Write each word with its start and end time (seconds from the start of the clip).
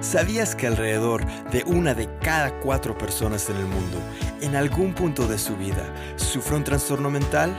¿Sabías 0.00 0.54
que 0.54 0.68
alrededor 0.68 1.26
de 1.50 1.64
una 1.64 1.92
de 1.92 2.08
cada 2.20 2.60
cuatro 2.60 2.96
personas 2.96 3.50
en 3.50 3.56
el 3.56 3.66
mundo, 3.66 3.98
en 4.40 4.54
algún 4.54 4.94
punto 4.94 5.26
de 5.26 5.38
su 5.38 5.56
vida, 5.56 5.92
sufre 6.16 6.54
un 6.54 6.62
trastorno 6.62 7.10
mental? 7.10 7.52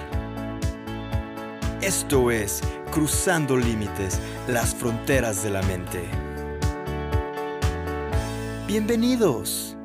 Esto 1.82 2.32
es 2.32 2.62
Cruzando 2.94 3.58
Límites, 3.58 4.22
las 4.48 4.74
fronteras 4.74 5.44
de 5.44 5.50
la 5.50 5.62
mente. 5.64 6.02
Bienvenidos. 8.68 9.76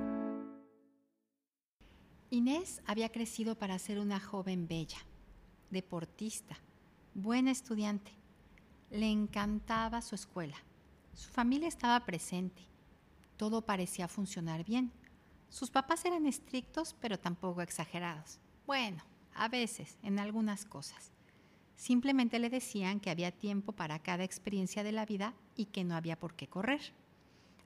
Inés 2.31 2.83
había 2.87 3.09
crecido 3.11 3.57
para 3.57 3.81
ser 3.81 3.99
una 3.99 4.21
joven 4.21 4.69
bella, 4.69 4.99
deportista, 5.71 6.57
buena 7.15 7.51
estudiante. 7.51 8.13
Le 8.93 9.11
encantaba 9.11 10.01
su 10.01 10.15
escuela 10.15 10.57
su 11.15 11.31
familia 11.31 11.69
estaba 11.69 12.05
presente. 12.05 12.63
Todo 13.37 13.63
parecía 13.63 14.09
funcionar 14.09 14.65
bien. 14.65 14.93
Sus 15.49 15.71
papás 15.71 16.05
eran 16.05 16.27
estrictos, 16.27 16.95
pero 17.01 17.19
tampoco 17.19 17.63
exagerados. 17.63 18.39
Bueno, 18.67 19.03
a 19.35 19.49
veces, 19.49 19.99
en 20.03 20.19
algunas 20.19 20.65
cosas. 20.65 21.13
Simplemente 21.77 22.39
le 22.39 22.51
decían 22.51 23.01
que 23.01 23.11
había 23.11 23.33
tiempo 23.33 23.73
para 23.73 23.99
cada 23.99 24.25
experiencia 24.25 24.83
de 24.85 24.93
la 24.93 25.07
vida 25.07 25.35
y 25.57 25.67
que 25.67 25.85
no 25.85 25.97
había 25.97 26.19
por 26.19 26.35
qué 26.35 26.47
correr. 26.47 26.81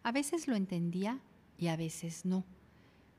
A 0.03 0.13
veces 0.13 0.49
lo 0.49 0.57
entendía 0.57 1.21
y 1.59 1.69
a 1.69 1.77
veces 1.77 2.25
no, 2.25 2.45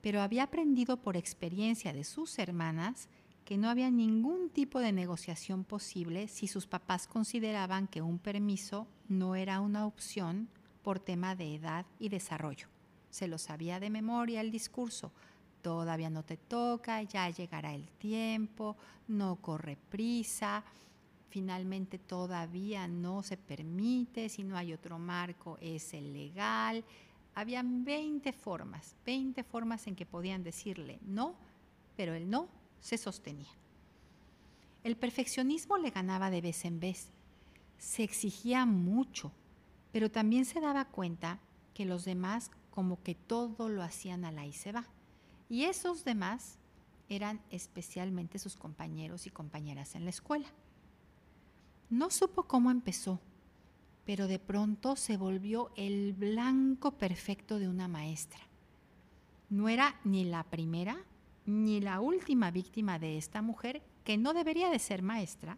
pero 0.01 0.21
había 0.21 0.43
aprendido 0.43 0.97
por 0.97 1.17
experiencia 1.17 1.93
de 1.93 2.03
sus 2.03 2.39
hermanas 2.39 3.09
que 3.49 3.57
no 3.57 3.67
había 3.67 3.89
ningún 3.89 4.51
tipo 4.51 4.79
de 4.79 4.91
negociación 4.91 5.63
posible 5.63 6.27
si 6.27 6.47
sus 6.47 6.67
papás 6.67 7.07
consideraban 7.07 7.87
que 7.87 8.03
un 8.03 8.19
permiso 8.19 8.85
no 9.07 9.33
era 9.33 9.59
una 9.59 9.87
opción 9.87 10.47
por 10.83 10.99
tema 10.99 11.35
de 11.35 11.55
edad 11.55 11.87
y 11.97 12.09
desarrollo. 12.09 12.67
Se 13.09 13.27
lo 13.27 13.39
sabía 13.39 13.79
de 13.79 13.89
memoria 13.89 14.41
el 14.41 14.51
discurso. 14.51 15.11
Todavía 15.63 16.11
no 16.11 16.21
te 16.21 16.37
toca, 16.37 17.01
ya 17.01 17.27
llegará 17.31 17.73
el 17.73 17.89
tiempo, 17.89 18.77
no 19.07 19.37
corre 19.37 19.77
prisa, 19.77 20.63
finalmente 21.31 21.97
todavía 21.97 22.87
no 22.87 23.23
se 23.23 23.35
permite, 23.35 24.29
si 24.29 24.43
no 24.43 24.57
hay 24.57 24.73
otro 24.73 24.99
marco 24.99 25.57
es 25.59 25.95
el 25.95 26.13
legal. 26.13 26.85
Habían 27.33 27.83
20 27.83 28.31
formas, 28.31 28.95
20 29.07 29.43
formas 29.43 29.87
en 29.87 29.95
que 29.95 30.05
podían 30.05 30.43
decirle 30.43 30.99
no, 31.01 31.33
pero 31.95 32.13
el 32.13 32.29
no 32.29 32.58
se 32.81 32.97
sostenía. 32.97 33.49
El 34.83 34.95
perfeccionismo 34.95 35.77
le 35.77 35.89
ganaba 35.89 36.29
de 36.29 36.41
vez 36.41 36.65
en 36.65 36.79
vez. 36.79 37.11
Se 37.77 38.03
exigía 38.03 38.65
mucho, 38.65 39.31
pero 39.91 40.09
también 40.09 40.45
se 40.45 40.61
daba 40.61 40.85
cuenta 40.85 41.39
que 41.73 41.85
los 41.85 42.05
demás 42.05 42.51
como 42.69 43.01
que 43.03 43.15
todo 43.15 43.69
lo 43.69 43.83
hacían 43.83 44.25
a 44.25 44.31
la 44.31 44.45
y 44.45 44.53
se 44.53 44.71
va. 44.71 44.87
Y 45.49 45.63
esos 45.63 46.05
demás 46.05 46.57
eran 47.09 47.41
especialmente 47.49 48.39
sus 48.39 48.55
compañeros 48.55 49.25
y 49.25 49.31
compañeras 49.31 49.95
en 49.95 50.03
la 50.03 50.11
escuela. 50.11 50.47
No 51.89 52.09
supo 52.11 52.43
cómo 52.43 52.69
empezó, 52.69 53.19
pero 54.05 54.27
de 54.27 54.39
pronto 54.39 54.95
se 54.95 55.17
volvió 55.17 55.71
el 55.75 56.13
blanco 56.13 56.97
perfecto 56.97 57.59
de 57.59 57.67
una 57.67 57.87
maestra. 57.87 58.39
No 59.49 59.69
era 59.69 59.99
ni 60.03 60.23
la 60.23 60.43
primera 60.43 61.03
ni 61.49 61.81
la 61.81 61.99
última 61.99 62.51
víctima 62.51 62.99
de 62.99 63.17
esta 63.17 63.41
mujer, 63.41 63.81
que 64.03 64.17
no 64.17 64.33
debería 64.33 64.69
de 64.69 64.79
ser 64.79 65.01
maestra, 65.01 65.57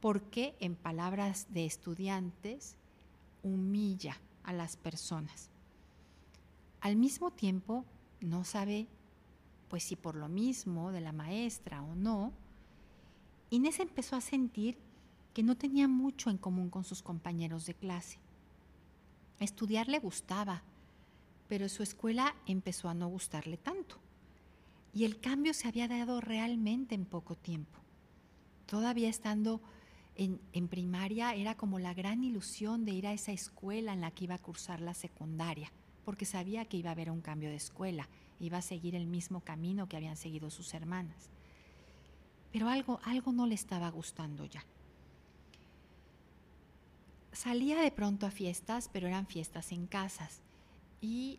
porque, 0.00 0.54
en 0.60 0.74
palabras 0.74 1.46
de 1.50 1.66
estudiantes, 1.66 2.76
humilla 3.42 4.18
a 4.44 4.52
las 4.52 4.76
personas. 4.76 5.50
Al 6.80 6.96
mismo 6.96 7.30
tiempo, 7.30 7.84
no 8.20 8.44
sabe, 8.44 8.86
pues 9.68 9.84
si 9.84 9.96
por 9.96 10.14
lo 10.14 10.28
mismo 10.28 10.92
de 10.92 11.00
la 11.00 11.12
maestra 11.12 11.82
o 11.82 11.94
no, 11.94 12.32
Inés 13.50 13.80
empezó 13.80 14.16
a 14.16 14.20
sentir 14.20 14.78
que 15.34 15.42
no 15.42 15.56
tenía 15.56 15.88
mucho 15.88 16.30
en 16.30 16.38
común 16.38 16.70
con 16.70 16.84
sus 16.84 17.02
compañeros 17.02 17.66
de 17.66 17.74
clase. 17.74 18.18
Estudiar 19.40 19.88
le 19.88 19.98
gustaba, 19.98 20.62
pero 21.48 21.68
su 21.68 21.82
escuela 21.82 22.34
empezó 22.46 22.88
a 22.88 22.94
no 22.94 23.08
gustarle 23.08 23.56
tanto. 23.56 23.98
Y 24.92 25.04
el 25.04 25.20
cambio 25.20 25.54
se 25.54 25.68
había 25.68 25.88
dado 25.88 26.20
realmente 26.20 26.94
en 26.94 27.04
poco 27.04 27.34
tiempo. 27.34 27.78
Todavía 28.66 29.08
estando 29.08 29.60
en, 30.18 30.68
primaria 30.68 31.34
era 31.34 31.54
como 31.56 31.78
la 31.78 31.94
gran 31.94 32.24
ilusión 32.24 32.84
de 32.84 32.92
ir 32.92 33.06
a 33.06 33.12
esa 33.12 33.32
escuela 33.32 33.92
en 33.92 34.00
la 34.00 34.10
que 34.10 34.24
iba 34.24 34.34
a 34.34 34.42
cursar 34.42 34.80
la 34.80 34.94
secundaria, 34.94 35.72
porque 36.04 36.24
sabía 36.24 36.64
que 36.64 36.76
iba 36.76 36.90
a 36.90 36.92
haber 36.92 37.10
un 37.10 37.20
cambio 37.20 37.50
de 37.50 37.56
escuela, 37.56 38.08
iba 38.40 38.58
a 38.58 38.62
seguir 38.62 38.96
el 38.96 39.06
mismo 39.06 39.40
camino 39.40 39.88
que 39.88 39.96
habían 39.96 40.16
seguido 40.16 40.50
sus 40.50 40.74
hermanas. 40.74 41.30
Pero 42.52 42.68
algo, 42.68 43.00
algo 43.04 43.32
no 43.32 43.46
le 43.46 43.54
estaba 43.54 43.88
gustando 43.90 44.44
ya. 44.44 44.64
Salía 47.32 47.80
de 47.80 47.92
pronto 47.92 48.26
a 48.26 48.30
fiestas, 48.30 48.90
pero 48.92 49.06
eran 49.06 49.26
fiestas 49.26 49.70
en 49.70 49.86
casas. 49.86 50.40
Y 51.00 51.38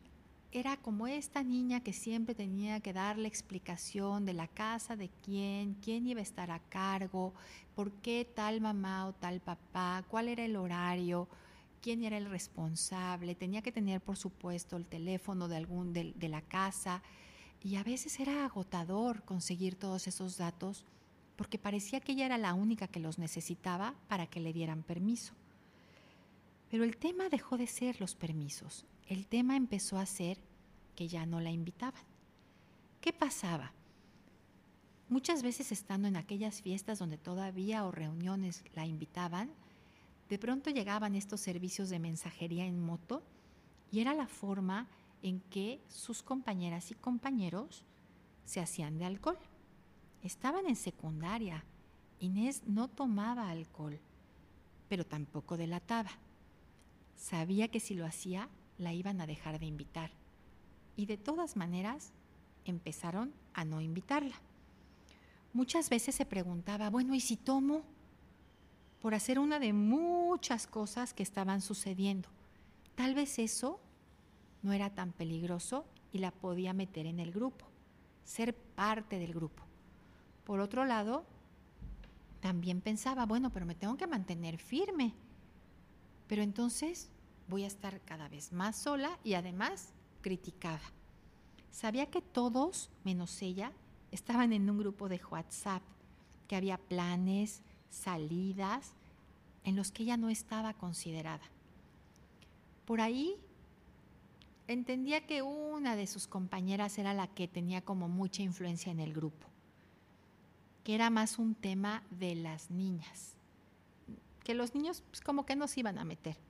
era 0.52 0.78
como 0.78 1.06
esta 1.08 1.44
niña 1.44 1.82
que 1.82 1.94
siempre 1.94 2.34
tenía 2.34 2.80
que 2.80 2.94
darle 2.94 3.28
explicación 3.28 4.26
de 4.26 4.34
la 4.34 4.48
casa 4.48 4.96
de 4.96 5.10
quién, 5.24 5.76
quién 5.76 6.08
iba 6.08 6.20
a 6.20 6.24
estar 6.24 6.50
a 6.50 6.60
cargo, 6.60 7.34
por 7.76 7.92
qué 7.92 8.26
tal 8.26 8.60
mamá 8.60 9.08
o 9.08 9.14
tal 9.14 9.42
papá, 9.42 10.04
cuál 10.08 10.28
era 10.28 10.44
el 10.44 10.56
horario, 10.56 11.28
quién 11.82 12.04
era 12.04 12.18
el 12.18 12.30
responsable, 12.30 13.36
tenía 13.36 13.62
que 13.62 13.72
tener 13.72 14.02
por 14.02 14.18
supuesto 14.18 14.76
el 14.76 14.88
teléfono 14.88 15.48
de 15.48 15.58
algún 15.58 15.94
de 15.94 16.30
la 16.30 16.42
casa 16.42 17.04
y 17.64 17.76
a 17.76 17.84
veces 17.84 18.20
era 18.20 18.46
agotador 18.46 19.24
conseguir 19.24 19.76
todos 19.76 20.08
esos 20.08 20.38
datos 20.38 20.86
porque 21.36 21.58
parecía 21.58 22.00
que 22.02 22.14
ella 22.14 22.26
era 22.26 22.38
la 22.38 22.54
única 22.54 22.88
que 22.88 23.00
los 23.00 23.18
necesitaba 23.18 23.94
para 24.08 24.28
que 24.28 24.42
le 24.42 24.52
dieran 24.52 24.84
permiso. 24.84 25.34
Pero 26.70 26.84
el 26.84 26.98
tema 26.98 27.30
dejó 27.30 27.58
de 27.58 27.66
ser 27.66 28.02
los 28.02 28.16
permisos, 28.16 28.86
el 29.10 29.26
tema 29.26 29.58
empezó 29.58 29.98
a 29.98 30.06
ser 30.06 30.38
que 30.96 31.08
ya 31.08 31.26
no 31.26 31.42
la 31.42 31.50
invitaban. 31.50 32.04
¿Qué 33.02 33.12
pasaba? 33.12 33.74
Muchas 35.10 35.42
veces 35.42 35.72
estando 35.72 36.08
en 36.08 36.16
aquellas 36.16 36.62
fiestas 36.62 37.00
donde 37.00 37.18
todavía 37.18 37.86
o 37.86 37.92
reuniones 37.92 38.64
la 38.76 38.86
invitaban, 38.86 39.50
de 40.30 40.38
pronto 40.38 40.70
llegaban 40.70 41.16
estos 41.16 41.42
servicios 41.42 41.90
de 41.90 41.98
mensajería 41.98 42.68
en 42.68 42.80
moto 42.80 43.24
y 43.92 44.00
era 44.00 44.14
la 44.14 44.28
forma 44.28 44.88
en 45.24 45.40
que 45.40 45.82
sus 45.88 46.22
compañeras 46.22 46.92
y 46.92 46.94
compañeros 46.94 47.84
se 48.46 48.60
hacían 48.60 49.00
de 49.00 49.06
alcohol. 49.06 49.40
Estaban 50.22 50.68
en 50.68 50.76
secundaria. 50.76 51.66
Inés 52.20 52.62
no 52.68 52.88
tomaba 52.88 53.50
alcohol, 53.50 54.00
pero 54.88 55.04
tampoco 55.04 55.58
delataba. 55.58 56.12
Sabía 57.16 57.70
que 57.70 57.80
si 57.80 57.96
lo 57.96 58.06
hacía 58.06 58.50
la 58.80 58.94
iban 58.94 59.22
a 59.22 59.28
dejar 59.28 59.60
de 59.60 59.68
invitar. 59.68 60.12
Y 60.96 61.06
de 61.06 61.18
todas 61.18 61.56
maneras 61.56 62.12
empezaron 62.66 63.34
a 63.54 63.66
no 63.66 63.82
invitarla. 63.82 64.36
Muchas 65.54 65.90
veces 65.90 66.16
se 66.16 66.26
preguntaba, 66.26 66.90
bueno, 66.90 67.14
¿y 67.14 67.20
si 67.20 67.36
tomo? 67.36 67.84
Por 69.02 69.14
hacer 69.14 69.40
una 69.40 69.60
de 69.60 69.74
muchas 69.74 70.68
cosas 70.68 71.14
que 71.14 71.24
estaban 71.24 71.62
sucediendo. 71.62 72.30
Tal 72.96 73.16
vez 73.16 73.40
eso 73.40 73.80
no 74.62 74.74
era 74.74 74.90
tan 74.90 75.12
peligroso 75.12 75.86
y 76.12 76.20
la 76.20 76.32
podía 76.32 76.74
meter 76.74 77.06
en 77.06 77.20
el 77.20 77.32
grupo, 77.32 77.66
ser 78.24 78.54
parte 78.54 79.20
del 79.20 79.34
grupo. 79.34 79.64
Por 80.44 80.60
otro 80.60 80.86
lado, 80.86 81.24
también 82.42 82.82
pensaba, 82.82 83.26
bueno, 83.26 83.52
pero 83.52 83.66
me 83.66 83.76
tengo 83.76 83.98
que 83.98 84.08
mantener 84.08 84.58
firme. 84.58 85.14
Pero 86.28 86.42
entonces 86.42 87.10
voy 87.50 87.64
a 87.64 87.68
estar 87.68 88.00
cada 88.02 88.30
vez 88.30 88.54
más 88.54 88.76
sola 88.78 89.18
y 89.24 89.34
además 89.34 89.94
criticada. 90.22 90.82
Sabía 91.72 92.06
que 92.06 92.22
todos, 92.22 92.90
menos 93.04 93.42
ella, 93.42 93.72
estaban 94.12 94.54
en 94.54 94.70
un 94.70 94.78
grupo 94.78 95.10
de 95.10 95.22
WhatsApp, 95.30 95.82
que 96.48 96.56
había 96.56 96.78
planes, 96.78 97.62
salidas, 97.90 98.94
en 99.64 99.76
los 99.76 99.92
que 99.92 100.04
ella 100.04 100.18
no 100.18 100.30
estaba 100.30 100.74
considerada. 100.74 101.44
Por 102.86 103.02
ahí 103.02 103.36
entendía 104.68 105.26
que 105.26 105.42
una 105.42 105.96
de 105.96 106.08
sus 106.08 106.28
compañeras 106.28 106.98
era 106.98 107.14
la 107.14 107.28
que 107.28 107.48
tenía 107.48 107.82
como 107.82 108.08
mucha 108.08 108.42
influencia 108.42 108.92
en 108.92 109.00
el 109.00 109.14
grupo, 109.14 109.48
que 110.84 110.96
era 110.96 111.10
más 111.10 111.38
un 111.38 111.56
tema 111.56 112.04
de 112.10 112.36
las 112.36 112.72
niñas, 112.72 113.36
que 114.44 114.56
los 114.56 114.74
niños 114.74 115.04
pues, 115.10 115.22
como 115.22 115.46
que 115.46 115.56
no 115.56 115.68
se 115.68 115.82
iban 115.82 116.00
a 116.00 116.06
meter 116.06 116.49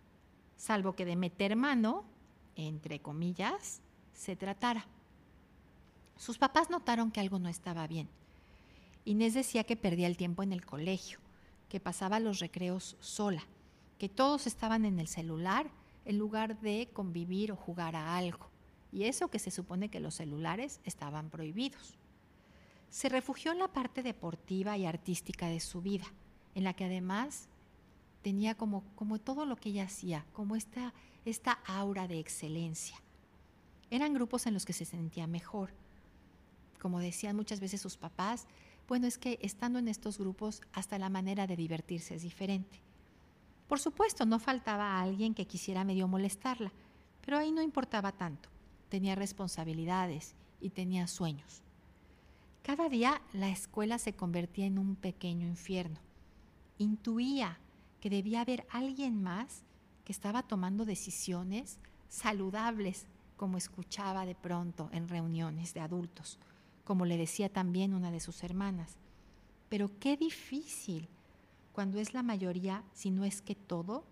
salvo 0.60 0.94
que 0.94 1.06
de 1.06 1.16
meter 1.16 1.56
mano, 1.56 2.04
entre 2.56 3.00
comillas, 3.00 3.82
se 4.14 4.36
tratara. 4.36 4.86
Sus 6.18 6.38
papás 6.38 6.70
notaron 6.70 7.12
que 7.12 7.22
algo 7.22 7.40
no 7.40 7.48
estaba 7.48 7.88
bien. 7.88 8.10
Inés 9.06 9.34
decía 9.34 9.64
que 9.64 9.78
perdía 9.78 10.08
el 10.08 10.18
tiempo 10.18 10.44
en 10.44 10.52
el 10.52 10.66
colegio, 10.66 11.20
que 11.70 11.80
pasaba 11.80 12.20
los 12.20 12.40
recreos 12.40 12.98
sola, 13.00 13.44
que 13.98 14.10
todos 14.10 14.48
estaban 14.48 14.84
en 14.84 15.00
el 15.00 15.08
celular 15.08 15.72
en 16.04 16.18
lugar 16.18 16.60
de 16.60 16.90
convivir 16.92 17.54
o 17.54 17.56
jugar 17.56 17.96
a 17.96 18.18
algo. 18.18 18.50
Y 18.92 19.04
eso 19.04 19.30
que 19.30 19.40
se 19.40 19.52
supone 19.52 19.90
que 19.90 20.02
los 20.02 20.16
celulares 20.16 20.82
estaban 20.84 21.30
prohibidos. 21.30 21.98
Se 22.90 23.08
refugió 23.08 23.54
en 23.54 23.60
la 23.60 23.70
parte 23.70 24.04
deportiva 24.04 24.78
y 24.78 24.86
artística 24.86 25.48
de 25.48 25.62
su 25.62 25.82
vida, 25.82 26.06
en 26.54 26.66
la 26.66 26.74
que 26.74 26.86
además 26.86 27.49
tenía 28.22 28.56
como, 28.56 28.84
como 28.96 29.20
todo 29.20 29.46
lo 29.46 29.56
que 29.56 29.70
ella 29.70 29.86
hacía, 29.86 30.26
como 30.34 30.56
esta, 30.56 30.94
esta 31.26 31.54
aura 31.66 32.08
de 32.08 32.20
excelencia. 32.20 32.98
Eran 33.90 34.14
grupos 34.14 34.46
en 34.46 34.54
los 34.54 34.66
que 34.66 34.74
se 34.74 34.86
sentía 34.86 35.28
mejor. 35.28 35.72
Como 36.82 37.00
decían 37.00 37.36
muchas 37.36 37.60
veces 37.60 37.82
sus 37.82 37.98
papás, 37.98 38.48
bueno, 38.88 39.08
es 39.08 39.18
que 39.18 39.40
estando 39.42 39.80
en 39.80 39.88
estos 39.88 40.18
grupos 40.18 40.62
hasta 40.74 40.98
la 40.98 41.10
manera 41.10 41.48
de 41.48 41.56
divertirse 41.56 42.16
es 42.16 42.24
diferente. 42.24 42.82
Por 43.68 43.80
supuesto, 43.80 44.26
no 44.26 44.40
faltaba 44.40 45.00
alguien 45.00 45.36
que 45.36 45.46
quisiera 45.46 45.84
medio 45.84 46.08
molestarla, 46.08 46.72
pero 47.24 47.38
ahí 47.38 47.52
no 47.52 47.62
importaba 47.62 48.12
tanto. 48.12 48.50
Tenía 48.90 49.14
responsabilidades 49.14 50.34
y 50.60 50.72
tenía 50.72 51.06
sueños. 51.06 51.62
Cada 52.64 52.90
día 52.90 53.22
la 53.34 53.50
escuela 53.50 54.00
se 54.00 54.14
convertía 54.14 54.66
en 54.66 54.80
un 54.80 54.96
pequeño 54.96 55.46
infierno. 55.46 56.00
Intuía 56.80 57.60
que 58.00 58.10
debía 58.10 58.42
haber 58.42 58.66
alguien 58.72 59.22
más 59.22 59.64
que 60.06 60.12
estaba 60.12 60.44
tomando 60.44 60.86
decisiones 60.86 61.80
saludables, 62.08 63.06
como 63.38 63.58
escuchaba 63.58 64.26
de 64.26 64.36
pronto 64.36 64.90
en 64.92 65.08
reuniones 65.08 65.74
de 65.74 65.80
adultos, 65.80 66.40
como 66.84 67.06
le 67.06 67.18
decía 67.18 67.50
también 67.50 67.94
una 67.94 68.12
de 68.12 68.20
sus 68.20 68.44
hermanas. 68.44 68.98
Pero 69.70 69.90
qué 70.00 70.18
difícil 70.18 71.08
cuando 71.72 72.00
es 72.00 72.14
la 72.14 72.24
mayoría, 72.24 72.84
si 72.94 73.12
no 73.12 73.24
es 73.24 73.42
que 73.42 73.56
todo, 73.56 74.04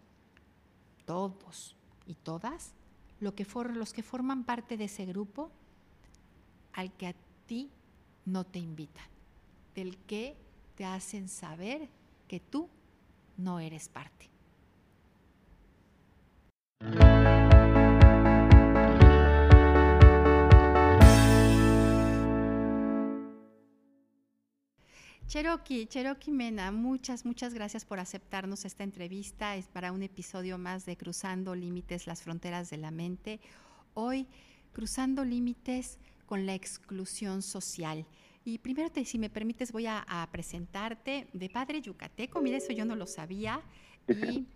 todos 1.06 1.75
y 2.06 2.13
todas, 2.16 2.74
lo 3.19 3.36
que 3.36 3.45
los 3.74 3.94
que 3.94 4.04
forman 4.04 4.44
parte 4.44 4.78
de 4.78 4.86
ese 4.86 5.06
grupo, 5.06 5.51
al 6.74 6.94
que 6.94 7.07
a 7.07 7.16
ti 7.48 7.72
no 8.25 8.45
te 8.45 8.60
invitan, 8.60 9.07
del 9.74 9.98
que 9.98 10.38
te 10.75 10.86
hacen 10.86 11.28
saber 11.28 11.89
que 12.28 12.39
tú 12.39 12.69
no 13.38 13.60
eres 13.60 13.89
parte. 13.89 14.30
Cherokee, 25.28 25.88
Cherokee 25.88 26.31
Mena, 26.31 26.72
muchas, 26.72 27.25
muchas 27.25 27.54
gracias 27.54 27.84
por 27.84 28.00
aceptarnos 28.00 28.63
esta 28.63 28.86
entrevista. 28.86 29.57
Es 29.57 29.68
para 29.68 29.92
un 29.92 30.01
episodio 30.01 30.57
más 30.57 30.86
de 30.86 30.95
Cruzando 30.95 31.54
Límites, 31.54 32.07
las 32.07 32.22
fronteras 32.22 32.69
de 32.69 32.78
la 32.78 32.92
mente. 32.92 33.42
Hoy, 33.94 34.25
cruzando 34.72 35.25
límites 35.25 35.98
con 36.28 36.45
la 36.45 36.54
exclusión 36.54 37.42
social. 37.42 38.06
Y 38.48 38.60
primero, 38.60 38.90
te, 38.90 39.04
si 39.04 39.20
me 39.20 39.30
permites, 39.30 39.74
voy 39.74 39.88
a, 39.88 40.30
presentarte 40.32 41.28
de 41.34 41.50
padre 41.50 41.82
yucateco. 41.82 42.40
Mira, 42.40 42.56
eso 42.56 42.72
yo 42.72 42.86
no 42.86 42.96
lo 42.96 43.06
sabía. 43.06 43.60
Y, 44.08 44.48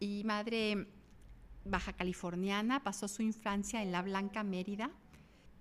y 0.00 0.22
madre 0.24 0.86
baja 1.64 1.94
californiana, 1.94 2.84
pasó 2.84 3.08
su 3.08 3.22
infancia 3.22 3.82
en 3.82 3.90
la 3.90 4.02
Blanca 4.02 4.44
Mérida 4.44 4.90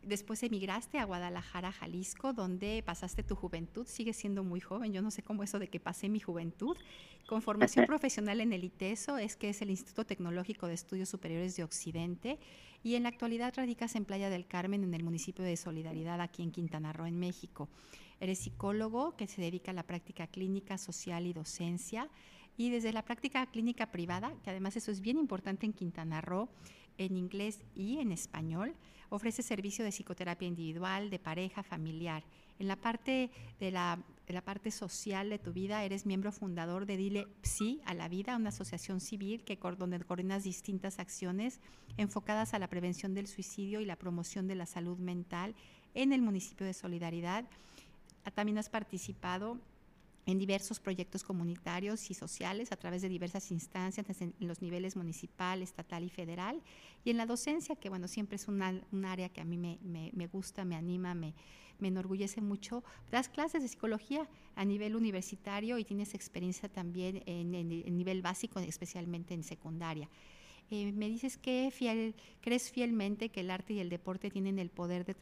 después 0.07 0.41
emigraste 0.43 0.99
a 0.99 1.05
Guadalajara, 1.05 1.71
Jalisco, 1.71 2.33
donde 2.33 2.83
pasaste 2.85 3.23
tu 3.23 3.35
juventud. 3.35 3.85
Sigues 3.87 4.17
siendo 4.17 4.43
muy 4.43 4.59
joven. 4.59 4.93
Yo 4.93 5.01
no 5.01 5.11
sé 5.11 5.23
cómo 5.23 5.43
eso 5.43 5.59
de 5.59 5.67
que 5.67 5.79
pasé 5.79 6.09
mi 6.09 6.19
juventud. 6.19 6.77
Con 7.27 7.41
formación 7.41 7.85
profesional 7.85 8.39
en 8.39 8.53
el 8.53 8.63
ITESO, 8.63 9.17
es 9.17 9.35
que 9.35 9.49
es 9.49 9.61
el 9.61 9.69
Instituto 9.69 10.05
Tecnológico 10.05 10.67
de 10.67 10.73
Estudios 10.73 11.09
Superiores 11.09 11.55
de 11.57 11.63
Occidente. 11.63 12.39
Y 12.83 12.95
en 12.95 13.03
la 13.03 13.09
actualidad 13.09 13.53
radicas 13.55 13.95
en 13.95 14.05
Playa 14.05 14.29
del 14.29 14.47
Carmen, 14.47 14.83
en 14.83 14.93
el 14.93 15.03
municipio 15.03 15.43
de 15.43 15.57
Solidaridad, 15.57 16.21
aquí 16.21 16.41
en 16.41 16.51
Quintana 16.51 16.93
Roo, 16.93 17.05
en 17.05 17.19
México. 17.19 17.67
Eres 18.19 18.39
psicólogo 18.39 19.15
que 19.15 19.27
se 19.27 19.41
dedica 19.41 19.71
a 19.71 19.73
la 19.73 19.83
práctica 19.83 20.27
clínica, 20.27 20.77
social 20.77 21.27
y 21.27 21.33
docencia. 21.33 22.09
Y 22.55 22.69
desde 22.71 22.93
la 22.93 23.03
práctica 23.03 23.45
clínica 23.45 23.91
privada, 23.91 24.33
que 24.43 24.49
además 24.49 24.75
eso 24.77 24.89
es 24.89 25.01
bien 25.01 25.17
importante 25.17 25.65
en 25.65 25.73
Quintana 25.73 26.21
Roo, 26.21 26.49
en 26.97 27.15
inglés 27.15 27.59
y 27.75 27.99
en 27.99 28.11
español, 28.11 28.73
Ofrece 29.09 29.41
servicio 29.41 29.85
de 29.85 29.91
psicoterapia 29.91 30.47
individual, 30.47 31.09
de 31.09 31.19
pareja, 31.19 31.63
familiar. 31.63 32.23
En 32.59 32.67
la 32.67 32.75
parte 32.75 33.29
de 33.59 33.71
la, 33.71 33.99
parte 34.43 34.71
social 34.71 35.29
de 35.29 35.39
tu 35.39 35.53
vida, 35.53 35.83
eres 35.83 36.05
miembro 36.05 36.31
fundador 36.31 36.85
de 36.85 36.97
Dile 36.97 37.27
Psi 37.41 37.81
a 37.85 37.93
la 37.93 38.07
Vida, 38.07 38.35
una 38.35 38.49
asociación 38.49 38.99
civil 38.99 39.43
que 39.43 39.59
donde 39.77 39.99
coordinas 39.99 40.43
distintas 40.43 40.99
acciones 40.99 41.59
enfocadas 41.97 42.53
a 42.53 42.59
la 42.59 42.67
prevención 42.67 43.13
del 43.13 43.27
suicidio 43.27 43.79
y 43.79 43.85
la 43.85 43.95
promoción 43.95 44.47
de 44.47 44.55
la 44.55 44.65
salud 44.65 44.97
mental 44.97 45.55
en 45.93 46.13
el 46.13 46.21
municipio 46.21 46.65
de 46.65 46.73
Solidaridad. 46.73 47.45
También 48.33 48.57
has 48.57 48.69
participado 48.69 49.57
en 50.27 50.37
diversos 50.37 50.81
proyectos 50.81 51.23
comunitarios 51.23 52.11
y 52.11 52.13
sociales 52.13 52.73
a 52.73 52.75
través 52.75 53.01
de 53.01 53.07
diversas 53.07 53.49
instancias 53.49 54.05
en 54.21 54.33
los 54.39 54.61
niveles 54.61 54.97
municipal, 54.97 55.61
estatal 55.61 56.03
y 56.03 56.09
federal. 56.09 56.61
Y 57.05 57.11
en 57.11 57.17
la 57.17 57.25
docencia, 57.25 57.77
que 57.77 57.87
bueno, 57.87 58.09
siempre 58.09 58.35
es 58.35 58.49
una, 58.49 58.79
un 58.91 59.05
área 59.05 59.29
que 59.29 59.39
a 59.39 59.45
mí 59.45 59.57
me, 59.57 59.79
me, 59.81 60.27
gusta, 60.27 60.65
me 60.65 60.75
anima, 60.75 61.15
me, 61.15 61.33
me, 61.79 61.87
enorgullece 61.87 62.41
mucho. 62.41 62.83
Das 63.09 63.29
clases 63.29 63.63
de 63.63 63.69
psicología 63.69 64.27
a 64.55 64.65
nivel 64.65 64.97
universitario 64.97 65.77
y 65.77 65.85
tienes 65.85 66.13
experiencia 66.13 66.67
también 66.67 67.23
en, 67.25 67.51
nivel 67.97 68.21
básico, 68.21 68.59
especialmente 68.59 69.33
en 69.33 69.43
secundaria. 69.43 70.09
Eh, 70.69 70.91
me 70.91 71.07
dices 71.07 71.37
que 71.37 72.13
crees 72.41 72.69
fielmente 72.69 73.29
que 73.29 73.39
el 73.39 73.49
arte 73.49 73.75
y 73.75 73.79
el 73.79 73.87
deporte 73.87 74.29
tienen 74.29 74.59
el 74.59 74.71
poder 74.71 75.05
de, 75.05 75.15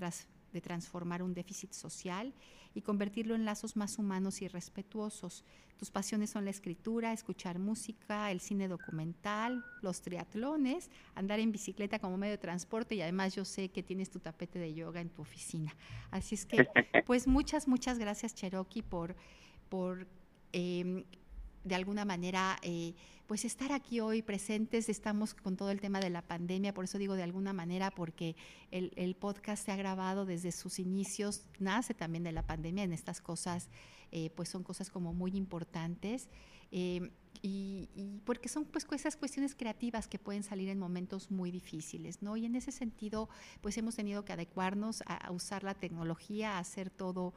de 0.52 0.62
transformar 0.62 1.22
un 1.22 1.36
déficit 1.36 1.74
social 1.74 2.34
y 2.75 2.81
convertirlo 2.81 3.33
en 3.33 3.45
lazos 3.45 3.75
más 3.75 3.98
humanos 3.98 4.42
y 4.42 4.48
respetuosos. 4.48 5.44
Tus 5.77 5.89
pasiones 5.89 6.30
son 6.30 6.45
la 6.45 6.51
escritura, 6.51 7.13
escuchar 7.13 7.57
música, 7.57 8.30
el 8.31 8.39
cine 8.39 8.68
documental, 8.68 9.66
los 9.81 10.01
triatlones, 10.01 10.92
andar 11.16 11.39
en 11.39 11.51
bicicleta 11.51 12.00
como 12.00 12.18
medio 12.18 12.33
de 12.33 12.38
transporte 12.38 12.95
y 12.95 13.01
además 13.01 13.33
yo 13.33 13.45
sé 13.45 13.69
que 13.69 13.81
tienes 13.81 14.10
tu 14.10 14.19
tapete 14.19 14.60
de 14.60 14.74
yoga 14.74 15.01
en 15.01 15.10
tu 15.10 15.22
oficina. 15.22 15.75
Así 16.12 16.36
es 16.36 16.45
que, 16.45 16.57
pues 17.06 17.27
muchas, 17.27 17.68
muchas 17.68 17.98
gracias 17.98 18.36
Cherokee 18.36 18.83
por, 18.83 19.16
por 19.69 20.06
em, 20.51 21.04
de 21.66 21.76
alguna 21.76 22.06
manera... 22.06 22.58
Eh, 22.62 22.94
pues 23.28 23.44
estar 23.44 23.72
aquí 23.72 24.00
hoy 24.02 24.22
presentes, 24.22 24.88
estamos 24.88 25.34
con 25.34 25.57
todo 25.57 25.72
el 25.72 25.81
tema 25.81 26.00
de 26.00 26.12
la 26.12 26.22
pandemia, 26.22 26.74
por 26.74 26.86
eso 26.86 27.00
digo 27.00 27.16
de 27.16 27.24
alguna 27.24 27.54
manera, 27.54 27.90
porque 27.90 28.36
el, 28.69 29.16
podcast 29.16 29.66
se 29.66 29.72
ha 29.72 29.76
grabado 29.76 30.26
desde 30.26 30.52
sus 30.52 30.78
inicios, 30.78 31.48
nace 31.57 31.95
también 31.95 32.24
de 32.24 32.31
la 32.31 32.45
pandemia 32.45 32.84
en 32.84 32.94
estas 32.94 33.22
cosas, 33.22 33.69
eh, 34.12 34.30
pues 34.36 34.50
son 34.50 34.64
cosas 34.64 34.92
como 34.92 35.14
muy 35.14 35.31
importantes. 35.36 36.30
Eh, 36.72 37.10
y, 37.47 38.21
porque 38.25 38.49
son 38.49 38.66
pues 38.66 38.87
esas 38.92 39.16
cuestiones 39.16 39.54
creativas 39.54 40.07
que 40.07 40.18
pueden 40.18 40.42
salir 40.42 40.69
en 40.69 40.80
momentos 40.80 41.30
muy 41.30 41.52
difíciles, 41.52 42.23
¿no? 42.23 42.35
Y 42.37 42.45
en 42.45 42.56
ese 42.56 42.71
sentido, 42.71 43.30
pues 43.61 43.78
hemos 43.78 43.95
tenido 43.95 44.25
que 44.25 44.33
adecuarnos 44.33 45.04
a 45.06 45.31
usar 45.31 45.64
la 45.64 45.75
tecnología, 45.75 46.54
a 46.54 46.59
hacer 46.59 46.90
todo 46.90 47.33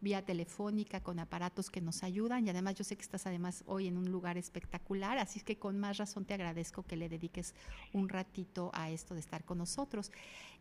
vía 0.00 0.24
telefónica 0.24 1.02
con 1.02 1.18
aparatos 1.18 1.68
que 1.68 1.80
nos 1.80 2.04
ayudan 2.04 2.46
y 2.46 2.50
además 2.50 2.76
yo 2.76 2.84
sé 2.84 2.96
que 2.96 3.02
estás 3.02 3.26
además 3.26 3.64
hoy 3.66 3.88
en 3.88 3.98
un 3.98 4.10
lugar 4.10 4.38
espectacular, 4.38 5.18
así 5.18 5.40
que 5.40 5.58
con 5.58 5.78
más 5.78 5.98
razón 5.98 6.24
te 6.24 6.32
agradezco 6.32 6.84
que 6.84 6.96
le 6.96 7.08
dediques 7.08 7.54
un 7.92 8.08
ratito 8.08 8.70
a 8.72 8.90
esto 8.90 9.12
de 9.14 9.20
estar 9.20 9.44
con 9.44 9.58
nosotros. 9.58 10.10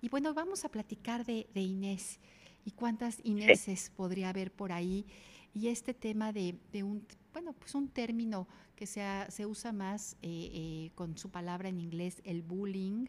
Y 0.02 0.10
bueno, 0.10 0.34
vamos 0.34 0.66
a 0.66 0.70
platicar 0.70 1.26
de, 1.26 1.48
Inés 1.54 2.20
y 2.66 2.72
cuántas 2.72 3.20
Ineses 3.24 3.92
podría 3.92 4.30
haber 4.30 4.52
por 4.52 4.74
ahí 4.74 5.06
y 5.54 5.68
este 5.68 5.94
tema 5.94 6.34
de, 6.34 6.58
un, 6.84 7.06
bueno, 7.32 7.54
pues 7.54 7.76
un 7.76 7.88
término 7.88 8.48
que 8.84 8.88
se, 8.88 9.02
se 9.30 9.46
usa 9.46 9.72
más 9.72 10.18
eh, 10.22 10.52
eh, 10.54 10.92
con 10.96 11.18
su 11.18 11.30
palabra 11.30 11.70
en 11.70 11.80
inglés, 11.80 12.22
el 12.26 12.42
bullying, 12.42 13.06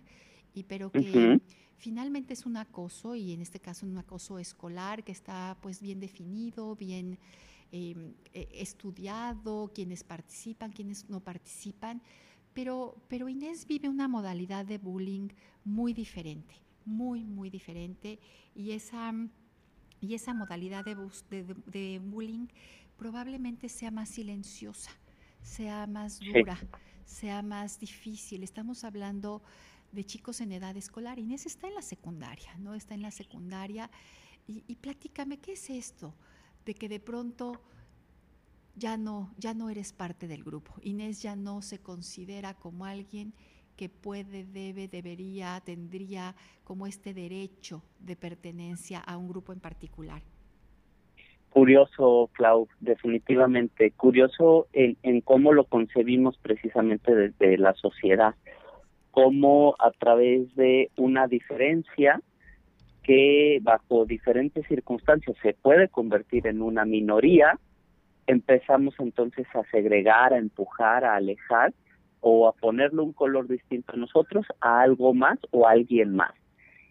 y 0.54 0.62
pero 0.62 0.93
que 0.93 1.40
finalmente 1.78 2.33
es 2.33 2.47
un 2.47 2.57
acoso 2.57 3.16
y 3.16 3.33
en 3.33 3.40
este 3.40 3.59
caso 3.59 3.85
un 3.85 3.99
acoso 3.99 4.38
escolar 4.38 5.02
que 5.02 5.11
está 5.11 5.59
pues 5.61 5.81
bien 5.81 5.99
definido, 5.99 6.76
bien 6.76 7.19
em, 7.73 8.14
e, 8.33 8.47
estudiado, 8.52 9.73
quienes 9.75 10.04
participan, 10.04 10.71
quienes 10.71 11.11
no 11.11 11.19
participan, 11.19 12.00
pero, 12.52 12.95
pero 13.09 13.28
Inés 13.28 13.66
vive 13.66 13.88
una 13.88 14.07
modalidad 14.07 14.64
de 14.64 14.78
bullying 14.78 15.31
muy 15.64 15.93
diferente, 15.93 16.54
muy, 16.85 17.25
muy 17.25 17.50
diferente 17.50 18.21
y 18.54 18.71
esa, 18.71 19.12
y 20.00 20.14
esa 20.14 20.35
modalidad 20.35 20.85
de, 20.85 20.95
de, 21.31 21.57
de 21.66 21.99
bullying 21.99 22.47
probablemente 22.97 23.69
sea 23.69 23.90
más 23.90 24.09
silenciosa, 24.09 24.93
sea 25.45 25.87
más 25.87 26.19
dura, 26.19 26.59
sea 27.05 27.43
más 27.43 27.79
difícil. 27.79 28.43
Estamos 28.43 28.83
hablando 28.83 29.43
de 29.93 30.05
chicos 30.05 30.41
en 30.41 30.51
edad 30.51 30.77
escolar. 30.77 31.21
Inés 31.21 31.47
está 31.47 31.69
en 31.69 31.75
la 31.75 31.83
secundaria, 31.83 32.57
¿no? 32.59 32.75
Está 32.75 32.95
en 32.95 33.03
la 33.03 33.13
secundaria. 33.13 33.89
Y, 34.49 34.65
y 34.67 34.75
platícame, 34.75 35.39
¿qué 35.39 35.53
es 35.53 35.71
esto? 35.71 36.13
De 36.65 36.75
que 36.75 36.89
de 36.89 36.99
pronto 36.99 37.63
ya 38.75 38.97
no, 38.97 39.33
ya 39.39 39.55
no 39.55 39.71
eres 39.71 39.93
parte 39.93 40.27
del 40.27 40.43
grupo. 40.43 40.75
Inés 40.83 41.23
ya 41.23 41.37
no 41.37 41.63
se 41.63 41.79
considera 41.79 42.55
como 42.55 42.85
alguien 42.87 43.33
que 43.77 43.89
puede, 43.89 44.45
debe, 44.45 44.89
debería, 44.89 45.61
tendría 45.65 46.35
como 46.65 46.87
este 46.87 47.13
derecho 47.13 47.83
de 47.99 48.17
pertenencia 48.17 49.01
a 49.01 49.17
un 49.17 49.29
grupo 49.29 49.53
en 49.53 49.61
particular? 49.61 50.23
Curioso, 51.55 52.31
Clau, 52.33 52.67
definitivamente. 52.81 53.93
Curioso 53.93 54.67
en, 54.73 55.21
cómo 55.21 55.53
lo 55.53 55.67
concebimos 55.67 56.37
precisamente 56.39 57.15
desde 57.15 57.59
la 57.59 57.75
sociedad. 57.75 58.35
Cómo 59.13 59.77
a 59.79 59.93
través 59.93 60.53
de 60.57 60.91
una 60.97 61.29
diferencia 61.29 62.21
que 63.05 63.61
bajo 63.63 64.05
diferentes 64.05 64.67
circunstancias 64.67 65.37
se 65.43 65.55
puede 65.55 65.87
convertir 65.87 66.49
en 66.49 66.61
una 66.61 66.85
minoría, 66.85 67.57
empezamos 68.27 68.97
entonces 68.99 69.47
a 69.55 69.63
segregar, 69.71 70.33
a 70.33 70.39
empujar, 70.39 71.05
a 71.05 71.15
alejar 71.15 71.73
o 72.19 72.49
a 72.49 72.53
ponerle 72.53 73.01
un 73.01 73.13
color 73.13 73.47
distinto 73.47 73.93
a 73.93 73.97
nosotros, 73.97 74.45
a 74.61 74.81
algo 74.81 75.15
más 75.15 75.39
o 75.53 75.69
a 75.69 75.71
alguien 75.71 76.17
más. 76.17 76.33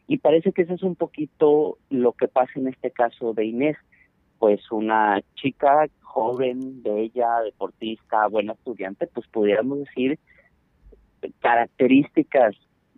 Y 0.08 0.20
parece 0.20 0.54
que 0.54 0.62
eso 0.62 0.76
es 0.76 0.84
un 0.84 0.96
poquito 0.96 1.80
lo 1.90 2.14
que 2.14 2.30
pasa 2.30 2.54
en 2.56 2.70
este 2.70 2.92
caso 2.92 3.34
de 3.34 3.44
Inés, 3.44 3.76
pues 4.44 4.60
una 4.74 5.22
chica 5.36 5.88
joven, 6.02 6.84
bella, 6.84 7.40
deportista, 7.46 8.28
buena 8.28 8.52
estudiante, 8.52 9.08
pues 9.08 9.26
pudiéramos 9.30 9.80
decir 9.80 10.20
características 11.40 12.54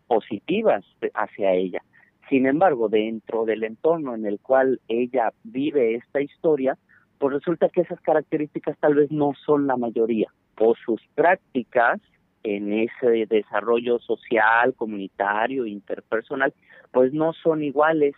positivas 0.07 0.83
hacia 1.13 1.53
ella. 1.53 1.83
Sin 2.29 2.47
embargo, 2.47 2.89
dentro 2.89 3.45
del 3.45 3.63
entorno 3.63 4.15
en 4.15 4.25
el 4.25 4.39
cual 4.39 4.81
ella 4.87 5.33
vive 5.43 5.93
esta 5.93 6.19
historia, 6.19 6.79
pues 7.19 7.35
resulta 7.35 7.69
que 7.69 7.81
esas 7.81 8.01
características 8.01 8.75
tal 8.79 8.95
vez 8.95 9.11
no 9.11 9.33
son 9.45 9.67
la 9.67 9.77
mayoría, 9.77 10.33
o 10.59 10.73
sus 10.83 10.99
prácticas 11.13 12.01
en 12.41 12.73
ese 12.73 13.27
desarrollo 13.27 13.99
social, 13.99 14.73
comunitario, 14.73 15.67
interpersonal, 15.67 16.55
pues 16.91 17.13
no 17.13 17.33
son 17.33 17.63
iguales 17.63 18.15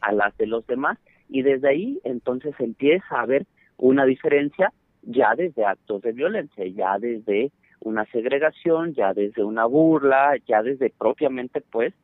a 0.00 0.12
las 0.12 0.36
de 0.36 0.46
los 0.46 0.64
demás 0.68 0.96
y 1.28 1.42
desde 1.42 1.68
ahí 1.68 2.00
entonces 2.04 2.54
empieza 2.58 3.16
a 3.16 3.22
haber 3.22 3.46
una 3.76 4.04
diferencia 4.04 4.72
ya 5.02 5.34
desde 5.36 5.64
actos 5.64 6.02
de 6.02 6.12
violencia, 6.12 6.66
ya 6.66 6.98
desde 6.98 7.52
una 7.80 8.04
segregación, 8.06 8.94
ya 8.94 9.14
desde 9.14 9.44
una 9.44 9.66
burla, 9.66 10.36
ya 10.46 10.62
desde 10.62 10.90
propiamente 10.90 11.60
pues 11.60 11.94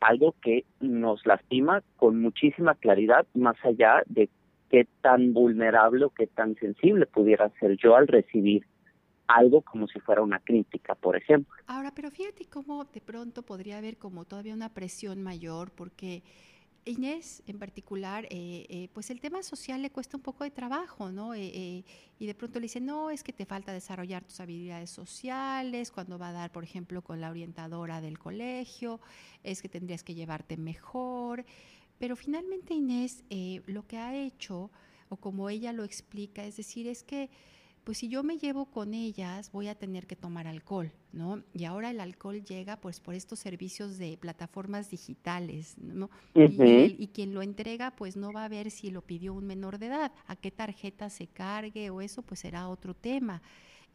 algo 0.00 0.34
que 0.42 0.64
nos 0.80 1.24
lastima 1.26 1.82
con 1.96 2.20
muchísima 2.20 2.74
claridad 2.74 3.26
más 3.34 3.56
allá 3.64 4.02
de 4.06 4.28
qué 4.70 4.86
tan 5.00 5.32
vulnerable 5.32 6.04
o 6.04 6.10
qué 6.10 6.26
tan 6.26 6.54
sensible 6.56 7.06
pudiera 7.06 7.50
ser 7.60 7.76
yo 7.76 7.96
al 7.96 8.06
recibir 8.06 8.64
algo 9.28 9.62
como 9.62 9.88
si 9.88 9.98
fuera 10.00 10.22
una 10.22 10.38
crítica, 10.38 10.94
por 10.94 11.16
ejemplo. 11.16 11.52
Ahora, 11.66 11.92
pero 11.94 12.10
fíjate 12.10 12.44
cómo 12.46 12.84
de 12.84 13.00
pronto 13.00 13.42
podría 13.42 13.78
haber 13.78 13.96
como 13.96 14.24
todavía 14.24 14.54
una 14.54 14.72
presión 14.72 15.22
mayor, 15.22 15.70
porque 15.72 16.22
Inés 16.86 17.42
en 17.46 17.58
particular, 17.58 18.26
eh, 18.30 18.66
eh, 18.68 18.88
pues 18.92 19.10
el 19.10 19.20
tema 19.20 19.42
social 19.42 19.82
le 19.82 19.90
cuesta 19.90 20.16
un 20.16 20.22
poco 20.22 20.44
de 20.44 20.50
trabajo, 20.50 21.10
¿no? 21.10 21.34
Eh, 21.34 21.84
y 22.18 22.26
de 22.26 22.34
pronto 22.34 22.60
le 22.60 22.64
dice, 22.64 22.80
no, 22.80 23.10
es 23.10 23.22
que 23.22 23.32
te 23.32 23.44
falta 23.44 23.72
desarrollar 23.72 24.24
tus 24.24 24.40
habilidades 24.40 24.90
sociales, 24.90 25.90
cuando 25.90 26.18
va 26.18 26.28
a 26.28 26.32
dar, 26.32 26.52
por 26.52 26.64
ejemplo, 26.64 27.02
con 27.02 27.20
la 27.20 27.30
orientadora 27.30 28.00
del 28.00 28.18
colegio, 28.18 29.00
es 29.42 29.60
que 29.60 29.68
tendrías 29.68 30.02
que 30.02 30.14
llevarte 30.14 30.56
mejor. 30.56 31.44
Pero 31.98 32.14
finalmente 32.14 32.74
Inés 32.74 33.24
lo 33.66 33.86
que 33.86 33.98
ha 33.98 34.14
hecho, 34.14 34.70
o 35.08 35.16
como 35.16 35.50
ella 35.50 35.72
lo 35.72 35.82
explica, 35.82 36.44
es 36.44 36.56
decir, 36.56 36.86
es 36.86 37.02
que 37.02 37.30
pues 37.86 37.98
si 37.98 38.08
yo 38.08 38.24
me 38.24 38.36
llevo 38.36 38.66
con 38.66 38.94
ellas, 38.94 39.52
voy 39.52 39.68
a 39.68 39.76
tener 39.76 40.08
que 40.08 40.16
tomar 40.16 40.48
alcohol, 40.48 40.90
¿no? 41.12 41.44
Y 41.54 41.66
ahora 41.66 41.88
el 41.92 42.00
alcohol 42.00 42.44
llega 42.44 42.80
pues 42.80 42.98
por 42.98 43.14
estos 43.14 43.38
servicios 43.38 43.96
de 43.96 44.18
plataformas 44.18 44.90
digitales, 44.90 45.76
¿no? 45.78 46.10
y, 46.34 47.06
quien 47.14 47.32
lo 47.32 47.42
entrega 47.42 47.92
pues 47.94 48.16
no 48.16 48.32
va 48.32 48.44
a 48.44 48.48
ver 48.48 48.72
si 48.72 48.90
lo 48.90 49.02
pidió 49.02 49.34
un 49.34 49.46
menor 49.46 49.78
de 49.78 49.86
edad, 49.86 50.12
a 50.26 50.34
qué 50.34 50.50
tarjeta 50.50 51.08
se 51.10 51.28
cargue 51.28 51.90
o 51.90 52.00
eso 52.00 52.22
pues 52.22 52.40
será 52.40 52.68
otro 52.68 52.92
tema. 52.92 53.40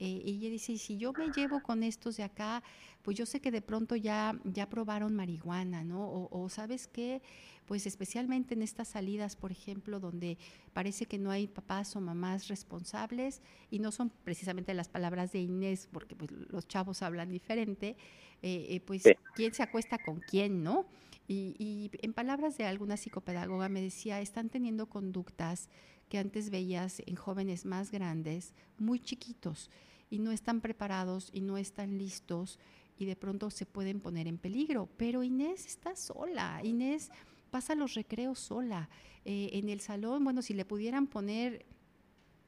Eh, 0.04 0.20
y 0.26 0.32
ella 0.38 0.50
dice, 0.50 0.80
si 0.80 0.98
yo 0.98 1.14
me 1.14 1.30
llevo 1.30 1.62
con 1.62 1.84
estos 1.84 2.18
de 2.18 2.24
acá, 2.24 2.64
pues 3.04 3.16
yo 3.16 3.28
sé 3.28 3.40
que 3.40 3.52
de 3.52 3.62
pronto 3.62 3.96
ya, 3.96 4.36
ya 4.46 4.68
probaron 4.68 5.16
marihuana, 5.16 5.84
¿no? 5.84 6.28
O, 6.32 6.50
sabes 6.50 6.88
qué, 6.88 7.22
pues 7.68 7.86
especialmente 7.86 8.56
en 8.56 8.64
estas 8.64 8.88
salidas, 8.88 9.36
por 9.36 9.52
ejemplo, 9.52 10.00
donde 10.00 10.40
parece 10.74 11.06
que 11.06 11.20
no 11.20 11.30
hay 11.30 11.46
papás 11.46 11.96
o 11.96 12.02
mamás 12.02 12.48
responsables, 12.48 13.44
y 13.70 13.78
no 13.78 13.92
son 13.92 14.12
precisamente 14.24 14.74
las 14.74 14.90
palabras 14.90 15.34
de 15.34 15.42
Inés, 15.42 15.88
porque 15.92 16.16
pues 16.16 16.32
los 16.32 16.68
chavos 16.68 17.04
hablan 17.04 17.30
diferente, 17.30 17.96
eh, 18.42 18.66
eh, 18.70 18.80
pues 18.80 19.04
quién 19.36 19.54
se 19.54 19.62
acuesta 19.62 20.00
con 20.04 20.20
quién, 20.20 20.64
¿no? 20.64 20.88
Y, 21.28 21.56
y 21.60 21.92
en 22.02 22.14
palabras 22.14 22.58
de 22.58 22.66
alguna 22.66 22.98
psicopedagoga 22.98 23.70
me 23.70 23.84
decía, 23.84 24.20
están 24.20 24.50
teniendo 24.50 24.90
conductas 24.90 25.70
que 26.10 26.18
antes 26.18 26.50
veías 26.50 27.04
en 27.06 27.16
jóvenes 27.16 27.66
más 27.66 27.92
grandes, 27.92 28.56
muy 28.80 29.00
chiquitos 29.00 29.70
y 30.12 30.20
no 30.20 30.32
están 30.32 30.62
preparados 30.62 31.32
y 31.34 31.42
no 31.42 31.58
están 31.58 31.98
listos 31.98 32.60
y 33.00 33.06
de 33.06 33.16
pronto 33.16 33.50
se 33.50 33.66
pueden 33.66 34.00
poner 34.00 34.28
en 34.28 34.38
peligro. 34.38 34.88
Pero 34.98 35.24
Inés 35.24 35.66
está 35.66 35.96
sola, 35.96 36.62
Inés 36.64 37.10
pasa 37.50 37.74
los 37.74 37.96
recreos 37.96 38.38
sola. 38.38 38.90
Eh, 39.26 39.50
en 39.54 39.70
el 39.70 39.82
salón, 39.82 40.24
bueno, 40.24 40.44
si 40.44 40.54
le 40.54 40.66
pudieran 40.66 41.08
poner 41.08 41.66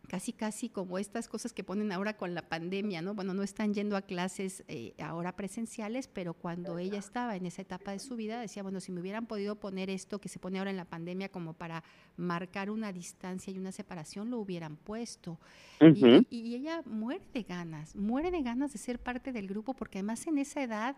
casi 0.08 0.34
casi 0.34 0.70
como 0.70 0.98
estas 0.98 1.28
cosas 1.28 1.54
que 1.54 1.64
ponen 1.64 1.92
ahora 1.92 2.18
con 2.18 2.34
la 2.34 2.42
pandemia, 2.42 3.02
¿no? 3.02 3.14
Bueno, 3.14 3.34
no 3.34 3.44
están 3.44 3.74
yendo 3.74 3.96
a 3.96 4.02
clases 4.02 4.64
eh, 4.68 4.94
ahora 5.00 5.36
presenciales, 5.36 6.08
pero 6.08 6.34
cuando 6.34 6.78
ella 6.78 7.00
estaba 7.00 7.36
en 7.36 7.46
esa 7.46 7.62
etapa 7.62 7.92
de 7.92 8.00
su 8.00 8.16
vida, 8.16 8.40
decía, 8.40 8.64
bueno, 8.64 8.80
si 8.80 8.92
me 8.92 9.02
hubieran 9.02 9.26
podido 9.26 9.56
poner 9.56 9.90
esto 9.90 10.20
que 10.20 10.30
se 10.30 10.40
pone 10.40 10.60
ahora 10.60 10.72
en 10.72 10.78
la 10.78 10.86
pandemia 10.86 11.30
como 11.30 11.54
para 11.54 11.84
marcar 12.18 12.70
una 12.70 12.92
distancia 12.92 13.52
y 13.52 13.58
una 13.58 13.72
separación, 13.72 14.30
lo 14.30 14.40
hubieran 14.40 14.76
puesto. 14.76 15.40
y, 15.80 16.28
y 16.30 16.56
ella 16.56 16.82
muere 16.86 17.26
de 17.34 17.44
ganas, 17.44 17.96
muere 17.96 18.32
de 18.32 18.42
ganas 18.42 18.74
de 18.74 18.80
ser 18.80 19.00
parte 19.00 19.32
del 19.32 19.48
grupo, 19.48 19.74
porque 19.74 20.00
además 20.00 20.28
en 20.28 20.38
esa 20.38 20.62
edad 20.64 20.98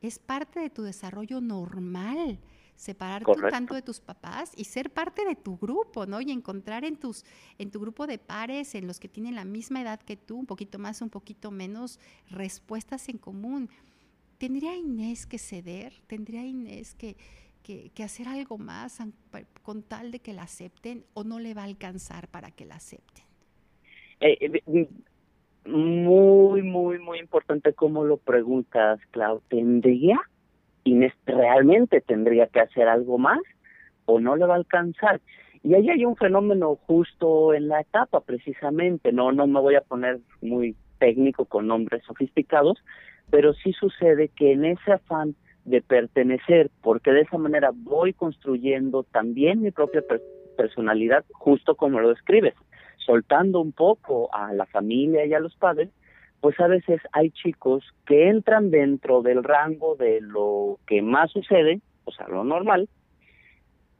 es 0.00 0.18
parte 0.18 0.60
de 0.60 0.70
tu 0.70 0.82
desarrollo 0.82 1.40
normal 1.40 2.38
separarte 2.76 3.30
un 3.30 3.50
tanto 3.50 3.74
de 3.74 3.82
tus 3.82 4.00
papás 4.00 4.52
y 4.56 4.64
ser 4.64 4.90
parte 4.90 5.24
de 5.24 5.34
tu 5.34 5.56
grupo, 5.56 6.06
¿no? 6.06 6.20
Y 6.20 6.30
encontrar 6.30 6.84
en 6.84 6.96
tus 6.96 7.24
en 7.58 7.70
tu 7.70 7.80
grupo 7.80 8.06
de 8.06 8.18
pares, 8.18 8.74
en 8.74 8.86
los 8.86 9.00
que 9.00 9.08
tienen 9.08 9.34
la 9.34 9.44
misma 9.44 9.82
edad 9.82 10.00
que 10.00 10.16
tú, 10.16 10.38
un 10.38 10.46
poquito 10.46 10.78
más, 10.78 11.02
un 11.02 11.10
poquito 11.10 11.50
menos, 11.50 11.98
respuestas 12.30 13.08
en 13.08 13.18
común. 13.18 13.70
¿Tendría 14.38 14.76
Inés 14.76 15.26
que 15.26 15.38
ceder? 15.38 15.94
¿Tendría 16.06 16.44
Inés 16.44 16.94
que, 16.94 17.16
que, 17.62 18.04
hacer 18.04 18.28
algo 18.28 18.58
más 18.58 18.98
con 19.62 19.82
tal 19.82 20.10
de 20.10 20.20
que 20.20 20.32
la 20.32 20.42
acepten 20.42 21.04
o 21.14 21.24
no 21.24 21.40
le 21.40 21.54
va 21.54 21.62
a 21.62 21.64
alcanzar 21.64 22.28
para 22.28 22.50
que 22.50 22.66
la 22.66 22.76
acepten? 22.76 23.24
Eh, 24.20 24.62
eh, 24.66 24.88
muy, 25.64 26.62
muy, 26.62 26.98
muy 26.98 27.18
importante 27.18 27.72
cómo 27.72 28.04
lo 28.04 28.18
preguntas, 28.18 29.00
Clau. 29.10 29.40
¿Tendría? 29.48 30.20
Inés 30.86 31.12
realmente 31.26 32.00
tendría 32.00 32.46
que 32.46 32.60
hacer 32.60 32.88
algo 32.88 33.18
más 33.18 33.40
o 34.06 34.20
no 34.20 34.36
le 34.36 34.46
va 34.46 34.54
a 34.54 34.58
alcanzar. 34.58 35.20
Y 35.62 35.74
ahí 35.74 35.90
hay 35.90 36.04
un 36.04 36.16
fenómeno 36.16 36.76
justo 36.86 37.52
en 37.52 37.68
la 37.68 37.80
etapa, 37.80 38.20
precisamente. 38.20 39.12
No, 39.12 39.32
no 39.32 39.46
me 39.46 39.60
voy 39.60 39.74
a 39.74 39.80
poner 39.80 40.20
muy 40.40 40.76
técnico 40.98 41.44
con 41.44 41.66
nombres 41.66 42.04
sofisticados, 42.04 42.78
pero 43.30 43.52
sí 43.52 43.72
sucede 43.72 44.28
que 44.28 44.52
en 44.52 44.64
ese 44.64 44.92
afán 44.92 45.34
de 45.64 45.82
pertenecer, 45.82 46.70
porque 46.82 47.10
de 47.10 47.22
esa 47.22 47.38
manera 47.38 47.72
voy 47.74 48.12
construyendo 48.12 49.02
también 49.02 49.60
mi 49.60 49.72
propia 49.72 50.04
personalidad, 50.56 51.24
justo 51.32 51.74
como 51.74 51.98
lo 52.00 52.10
describes, 52.10 52.54
soltando 52.98 53.60
un 53.60 53.72
poco 53.72 54.32
a 54.32 54.52
la 54.52 54.66
familia 54.66 55.26
y 55.26 55.34
a 55.34 55.40
los 55.40 55.56
padres, 55.56 55.90
pues 56.46 56.60
a 56.60 56.68
veces 56.68 57.00
hay 57.10 57.30
chicos 57.32 57.82
que 58.06 58.28
entran 58.28 58.70
dentro 58.70 59.20
del 59.20 59.42
rango 59.42 59.96
de 59.96 60.20
lo 60.20 60.78
que 60.86 61.02
más 61.02 61.32
sucede, 61.32 61.80
o 62.04 62.12
sea, 62.12 62.28
lo 62.28 62.44
normal, 62.44 62.88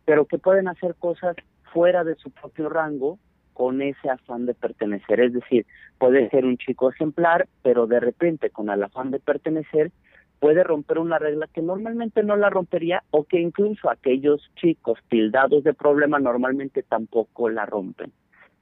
pero 0.04 0.26
que 0.26 0.38
pueden 0.38 0.68
hacer 0.68 0.94
cosas 0.94 1.34
fuera 1.72 2.04
de 2.04 2.14
su 2.14 2.30
propio 2.30 2.68
rango 2.68 3.18
con 3.52 3.82
ese 3.82 4.08
afán 4.08 4.46
de 4.46 4.54
pertenecer. 4.54 5.18
Es 5.18 5.32
decir, 5.32 5.66
puede 5.98 6.30
ser 6.30 6.44
un 6.44 6.56
chico 6.56 6.88
ejemplar, 6.88 7.48
pero 7.64 7.88
de 7.88 7.98
repente 7.98 8.50
con 8.50 8.70
el 8.70 8.80
afán 8.80 9.10
de 9.10 9.18
pertenecer 9.18 9.90
puede 10.38 10.62
romper 10.62 11.00
una 11.00 11.18
regla 11.18 11.48
que 11.52 11.62
normalmente 11.62 12.22
no 12.22 12.36
la 12.36 12.48
rompería 12.48 13.02
o 13.10 13.24
que 13.24 13.40
incluso 13.40 13.90
aquellos 13.90 14.52
chicos 14.54 15.00
tildados 15.08 15.64
de 15.64 15.74
problema 15.74 16.20
normalmente 16.20 16.84
tampoco 16.84 17.48
la 17.48 17.66
rompen 17.66 18.12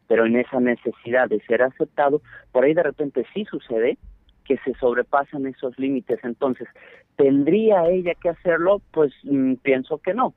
pero 0.08 0.26
en 0.26 0.36
esa 0.36 0.60
necesidad 0.60 1.28
de 1.28 1.40
ser 1.40 1.62
aceptado, 1.62 2.22
por 2.52 2.64
ahí 2.64 2.74
de 2.74 2.82
repente 2.82 3.24
sí 3.32 3.44
sucede 3.44 3.98
que 4.44 4.58
se 4.58 4.74
sobrepasan 4.74 5.46
esos 5.46 5.78
límites. 5.78 6.20
Entonces, 6.22 6.68
¿tendría 7.16 7.88
ella 7.88 8.14
que 8.14 8.28
hacerlo? 8.28 8.82
Pues 8.92 9.12
mm, 9.24 9.54
pienso 9.54 9.98
que 9.98 10.14
no. 10.14 10.34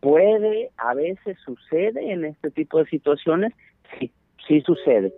Puede, 0.00 0.70
a 0.76 0.94
veces 0.94 1.38
sucede 1.44 2.12
en 2.12 2.24
este 2.24 2.50
tipo 2.50 2.78
de 2.78 2.86
situaciones, 2.86 3.52
sí, 3.98 4.12
sí 4.48 4.60
sucede. 4.62 5.12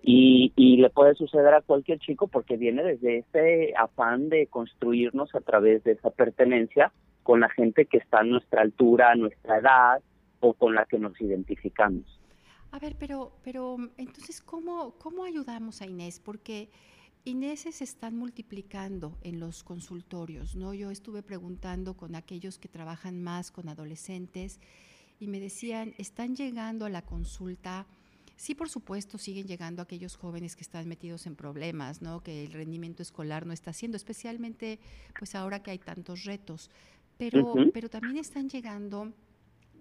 Y, 0.00 0.52
y 0.54 0.76
le 0.76 0.90
puede 0.90 1.14
suceder 1.14 1.52
a 1.54 1.60
cualquier 1.60 1.98
chico 1.98 2.28
porque 2.28 2.56
viene 2.56 2.84
desde 2.84 3.18
ese 3.18 3.74
afán 3.76 4.28
de 4.28 4.46
construirnos 4.46 5.34
a 5.34 5.40
través 5.40 5.82
de 5.82 5.92
esa 5.92 6.10
pertenencia 6.10 6.92
con 7.24 7.40
la 7.40 7.48
gente 7.50 7.86
que 7.86 7.98
está 7.98 8.20
a 8.20 8.24
nuestra 8.24 8.62
altura, 8.62 9.10
a 9.10 9.16
nuestra 9.16 9.58
edad 9.58 10.00
o 10.40 10.54
con 10.54 10.74
la 10.74 10.84
que 10.84 10.98
nos 10.98 11.20
identificamos. 11.20 12.17
A 12.70 12.78
ver, 12.78 12.96
pero, 12.98 13.38
pero 13.42 13.76
entonces, 13.96 14.40
¿cómo, 14.40 14.92
cómo 14.98 15.24
ayudamos 15.24 15.80
a 15.80 15.86
Inés? 15.86 16.20
Porque 16.20 16.70
Inés 17.24 17.60
se 17.70 17.84
están 17.84 18.16
multiplicando 18.16 19.18
en 19.22 19.40
los 19.40 19.64
consultorios, 19.64 20.54
¿no? 20.54 20.74
Yo 20.74 20.90
estuve 20.90 21.22
preguntando 21.22 21.96
con 21.96 22.14
aquellos 22.14 22.58
que 22.58 22.68
trabajan 22.68 23.22
más 23.22 23.50
con 23.50 23.68
adolescentes 23.68 24.60
y 25.18 25.26
me 25.26 25.40
decían, 25.40 25.94
están 25.98 26.36
llegando 26.36 26.84
a 26.84 26.90
la 26.90 27.02
consulta 27.02 27.86
Sí, 28.38 28.54
por 28.54 28.68
supuesto, 28.68 29.18
siguen 29.18 29.48
llegando 29.48 29.82
aquellos 29.82 30.14
jóvenes 30.14 30.54
que 30.54 30.62
están 30.62 30.86
metidos 30.86 31.26
en 31.26 31.34
problemas, 31.34 32.02
¿no? 32.02 32.22
Que 32.22 32.44
el 32.44 32.52
rendimiento 32.52 33.02
escolar 33.02 33.44
no 33.44 33.52
está 33.52 33.72
haciendo, 33.72 33.96
especialmente 33.96 34.78
pues 35.18 35.34
ahora 35.34 35.60
que 35.60 35.72
hay 35.72 35.78
tantos 35.80 36.22
retos. 36.22 36.70
Pero, 37.16 37.52
pero 37.74 37.90
también 37.90 38.16
están 38.16 38.48
llegando 38.48 39.12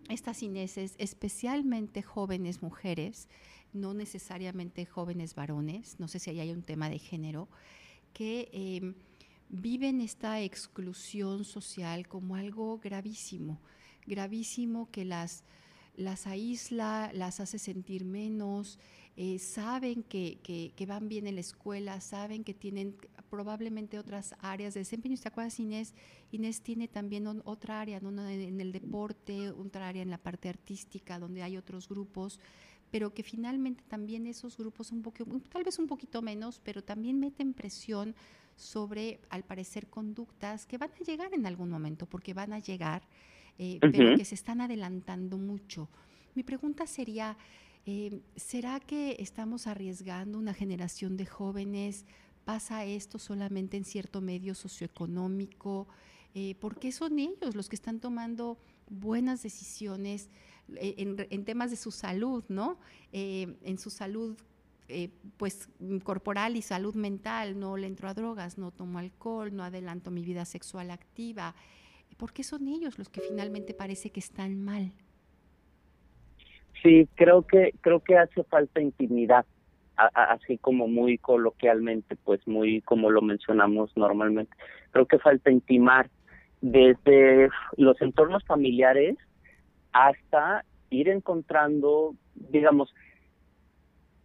estas 0.10 0.44
ineses, 0.44 0.96
especialmente 0.98 2.02
jóvenes 2.02 2.62
mujeres, 2.62 3.28
no 3.74 3.94
necesariamente 3.94 4.86
jóvenes 4.86 5.36
varones, 5.36 6.00
no 6.00 6.08
sé 6.08 6.20
si 6.20 6.30
ahí 6.30 6.40
hay 6.40 6.52
un 6.52 6.64
tema 6.64 6.90
de 6.90 7.00
género, 7.00 7.48
que 8.14 8.50
em, 8.52 8.96
viven 9.50 10.02
esta 10.02 10.42
exclusión 10.42 11.44
social 11.46 12.08
como 12.08 12.36
algo 12.36 12.80
gravísimo, 12.80 13.60
gravísimo 14.06 14.90
que 14.92 15.06
las 15.06 15.44
las 15.98 16.28
aísla, 16.28 17.10
las 17.14 17.40
hace 17.40 17.58
sentir 17.58 18.06
menos, 18.06 18.80
eh, 19.20 19.40
saben 19.40 20.04
que, 20.04 20.38
que, 20.44 20.86
van 20.86 21.10
bien 21.10 21.26
en 21.26 21.36
la 21.36 21.42
escuela, 21.42 22.00
saben 22.02 22.44
que 22.44 22.54
tienen 22.54 22.96
probablemente 23.32 23.98
otras 23.98 24.36
áreas 24.40 24.76
de 24.76 24.82
desempeño. 24.82 25.18
¿Te 25.18 25.28
acuerdas, 25.28 25.60
Inés? 25.60 25.96
Inés 26.32 26.62
tiene 26.62 26.88
también 26.88 27.28
otra 27.44 27.82
área, 27.82 28.00
¿no? 28.00 28.10
en 28.30 28.62
el 28.62 28.72
deporte, 28.72 29.50
otra 29.50 29.88
área 29.88 30.04
en 30.04 30.12
la 30.12 30.20
parte 30.20 30.50
artística, 30.50 31.18
donde 31.18 31.42
hay 31.42 31.58
otros 31.58 31.90
grupos, 31.90 32.40
pero 32.92 33.14
que 33.14 33.24
finalmente 33.24 33.84
también 33.88 34.28
esos 34.28 34.56
grupos, 34.56 34.92
un 34.92 35.02
poco, 35.02 35.26
tal 35.52 35.64
vez 35.64 35.80
un 35.80 35.88
poquito 35.88 36.22
menos, 36.22 36.62
pero 36.64 36.84
también 36.84 37.20
meten 37.20 37.54
presión 37.54 38.16
sobre, 38.56 39.20
al 39.30 39.44
parecer, 39.44 39.88
conductas 39.88 40.68
que 40.68 40.78
van 40.78 40.92
a 40.92 41.04
llegar 41.04 41.34
en 41.34 41.48
algún 41.48 41.70
momento, 41.70 42.06
porque 42.06 42.34
van 42.34 42.54
a 42.54 42.60
llegar 42.60 43.02
eh, 43.58 43.80
pero 43.82 44.16
que 44.16 44.26
se 44.26 44.36
están 44.36 44.62
adelantando 44.62 45.38
mucho. 45.38 45.90
Mi 46.36 46.44
pregunta 46.44 46.86
sería, 46.86 47.36
eh, 47.88 48.22
¿será 48.36 48.80
que 48.80 49.16
estamos 49.20 49.66
arriesgando 49.66 50.38
una 50.38 50.54
generación 50.54 51.16
de 51.18 51.26
jóvenes? 51.26 52.06
¿Pasa 52.46 52.86
esto 52.86 53.18
solamente 53.18 53.78
en 53.78 53.86
cierto 53.86 54.22
medio 54.22 54.54
socioeconómico? 54.54 55.88
Eh, 56.36 56.56
¿Por 56.56 56.78
qué 56.78 56.92
son 56.92 57.18
ellos 57.18 57.56
los 57.56 57.70
que 57.70 57.76
están 57.76 58.00
tomando 58.00 58.60
buenas 58.90 59.42
decisiones 59.42 60.30
en, 60.76 61.46
temas 61.46 61.72
de 61.72 61.78
su 61.78 61.92
salud, 61.92 62.44
¿no? 62.50 62.78
en 63.14 63.78
su 63.80 63.90
salud 63.90 64.38
pues 65.38 65.70
corporal 66.04 66.58
y 66.58 66.62
salud 66.62 66.96
mental, 66.96 67.58
no 67.58 67.78
le 67.78 67.88
entro 67.88 68.10
a 68.10 68.14
drogas, 68.14 68.58
no 68.58 68.72
tomo 68.72 69.00
alcohol, 69.00 69.56
no 69.56 69.64
adelanto 69.64 70.12
mi 70.12 70.24
vida 70.24 70.44
sexual 70.46 70.92
activa, 70.92 71.56
¿Por 72.16 72.34
qué 72.34 72.44
son 72.44 72.68
ellos 72.68 72.98
los 72.98 73.10
que 73.10 73.22
finalmente 73.22 73.74
parece 73.74 74.12
que 74.12 74.20
están 74.20 74.60
mal? 74.60 74.94
Sí, 76.84 77.08
creo 77.16 77.44
que 77.44 77.74
creo 77.82 78.00
que 78.02 78.18
hace 78.18 78.44
falta 78.44 78.82
intimidad, 78.82 79.46
así 79.96 80.58
como 80.58 80.88
muy 80.88 81.18
coloquialmente, 81.18 82.16
pues 82.16 82.46
muy 82.48 82.82
como 82.82 83.10
lo 83.10 83.22
mencionamos 83.22 83.92
normalmente. 83.96 84.56
Creo 84.92 85.06
que 85.06 85.20
falta 85.20 85.52
intimar 85.52 86.10
desde 86.62 87.50
los 87.78 88.02
entornos 88.02 88.44
familiares 88.46 89.16
hasta 89.92 90.64
ir 90.90 91.10
encontrando, 91.10 92.16
digamos, 92.36 92.94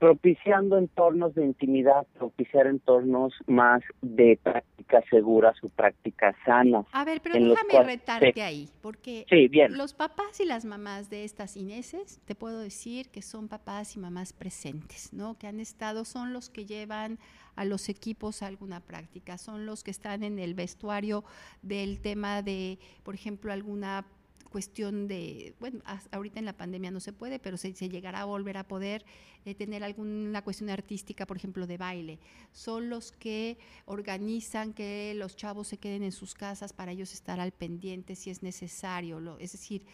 propiciando 0.03 0.79
entornos 0.79 1.33
de 1.37 1.45
intimidad, 1.45 2.09
propiciar 2.19 2.67
entornos 2.67 3.33
más 3.47 3.85
de 4.01 4.37
prácticas 4.43 5.05
seguras 5.09 5.57
o 5.62 5.69
prácticas 5.69 6.35
sanas. 6.45 6.87
A 6.91 7.05
ver, 7.05 7.21
pero 7.23 7.37
déjame 7.37 7.85
retarte 7.85 8.43
ahí, 8.43 8.69
porque 8.81 9.25
los 9.71 9.95
papás 9.95 10.41
y 10.41 10.45
las 10.45 10.65
mamás 10.65 11.09
de 11.09 11.23
estas 11.23 11.57
Ineses, 11.57 12.21
te 12.25 12.35
puedo 12.35 12.59
decir 12.59 13.11
que 13.11 13.23
son 13.23 13.47
papás 13.47 13.95
y 13.95 14.01
mamás 14.01 14.33
presentes, 14.33 15.12
¿no? 15.12 15.38
Que 15.38 15.47
han 15.47 15.61
estado, 15.61 16.05
son 16.05 16.33
los 16.33 16.51
que 16.51 16.67
llevan 16.67 17.21
a 17.55 17.65
los 17.65 17.88
equipos 17.88 18.43
a 18.43 18.49
alguna 18.49 18.81
práctica, 18.81 19.38
son 19.38 19.67
los 19.67 19.85
que 19.85 19.93
están 19.93 20.25
en 20.25 20.41
el 20.41 20.55
vestuario 20.55 21.23
del 21.62 22.01
tema 22.01 22.43
de, 22.43 22.81
por 23.05 23.15
ejemplo, 23.15 23.53
alguna 23.53 24.05
cuestión 24.51 25.09
de, 25.09 25.55
bueno, 25.61 25.81
ahorita 26.11 26.39
en 26.39 26.45
la 26.45 26.57
pandemia 26.57 26.91
no 26.91 27.01
se 27.01 27.13
puede, 27.13 27.39
pero 27.39 27.57
se, 27.57 27.75
se 27.75 27.89
llegará 27.89 28.21
a 28.21 28.25
volver 28.25 28.57
a 28.57 28.67
poder 28.67 29.05
eh, 29.45 29.55
tener 29.55 29.83
alguna 29.83 30.43
cuestión 30.43 30.71
artística, 30.71 31.27
por 31.27 31.37
ejemplo, 31.37 31.67
de 31.67 31.77
baile. 31.77 32.19
Son 32.53 32.89
los 32.89 33.13
que 33.13 33.59
organizan 33.87 34.73
que 34.73 35.15
los 35.17 35.37
chavos 35.37 35.69
se 35.69 35.79
queden 35.79 36.03
en 36.03 36.13
sus 36.13 36.35
casas 36.35 36.73
para 36.73 36.93
ellos 36.93 37.13
estar 37.13 37.41
al 37.41 37.53
pendiente 37.53 38.15
si 38.15 38.31
es 38.31 38.43
necesario. 38.43 39.21
Lo, 39.21 39.39
es 39.39 39.53
decir, 39.53 39.85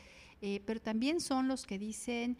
eh, 0.42 0.60
pero 0.66 0.80
también 0.80 1.20
son 1.20 1.48
los 1.48 1.66
que 1.66 1.78
dicen 1.78 2.36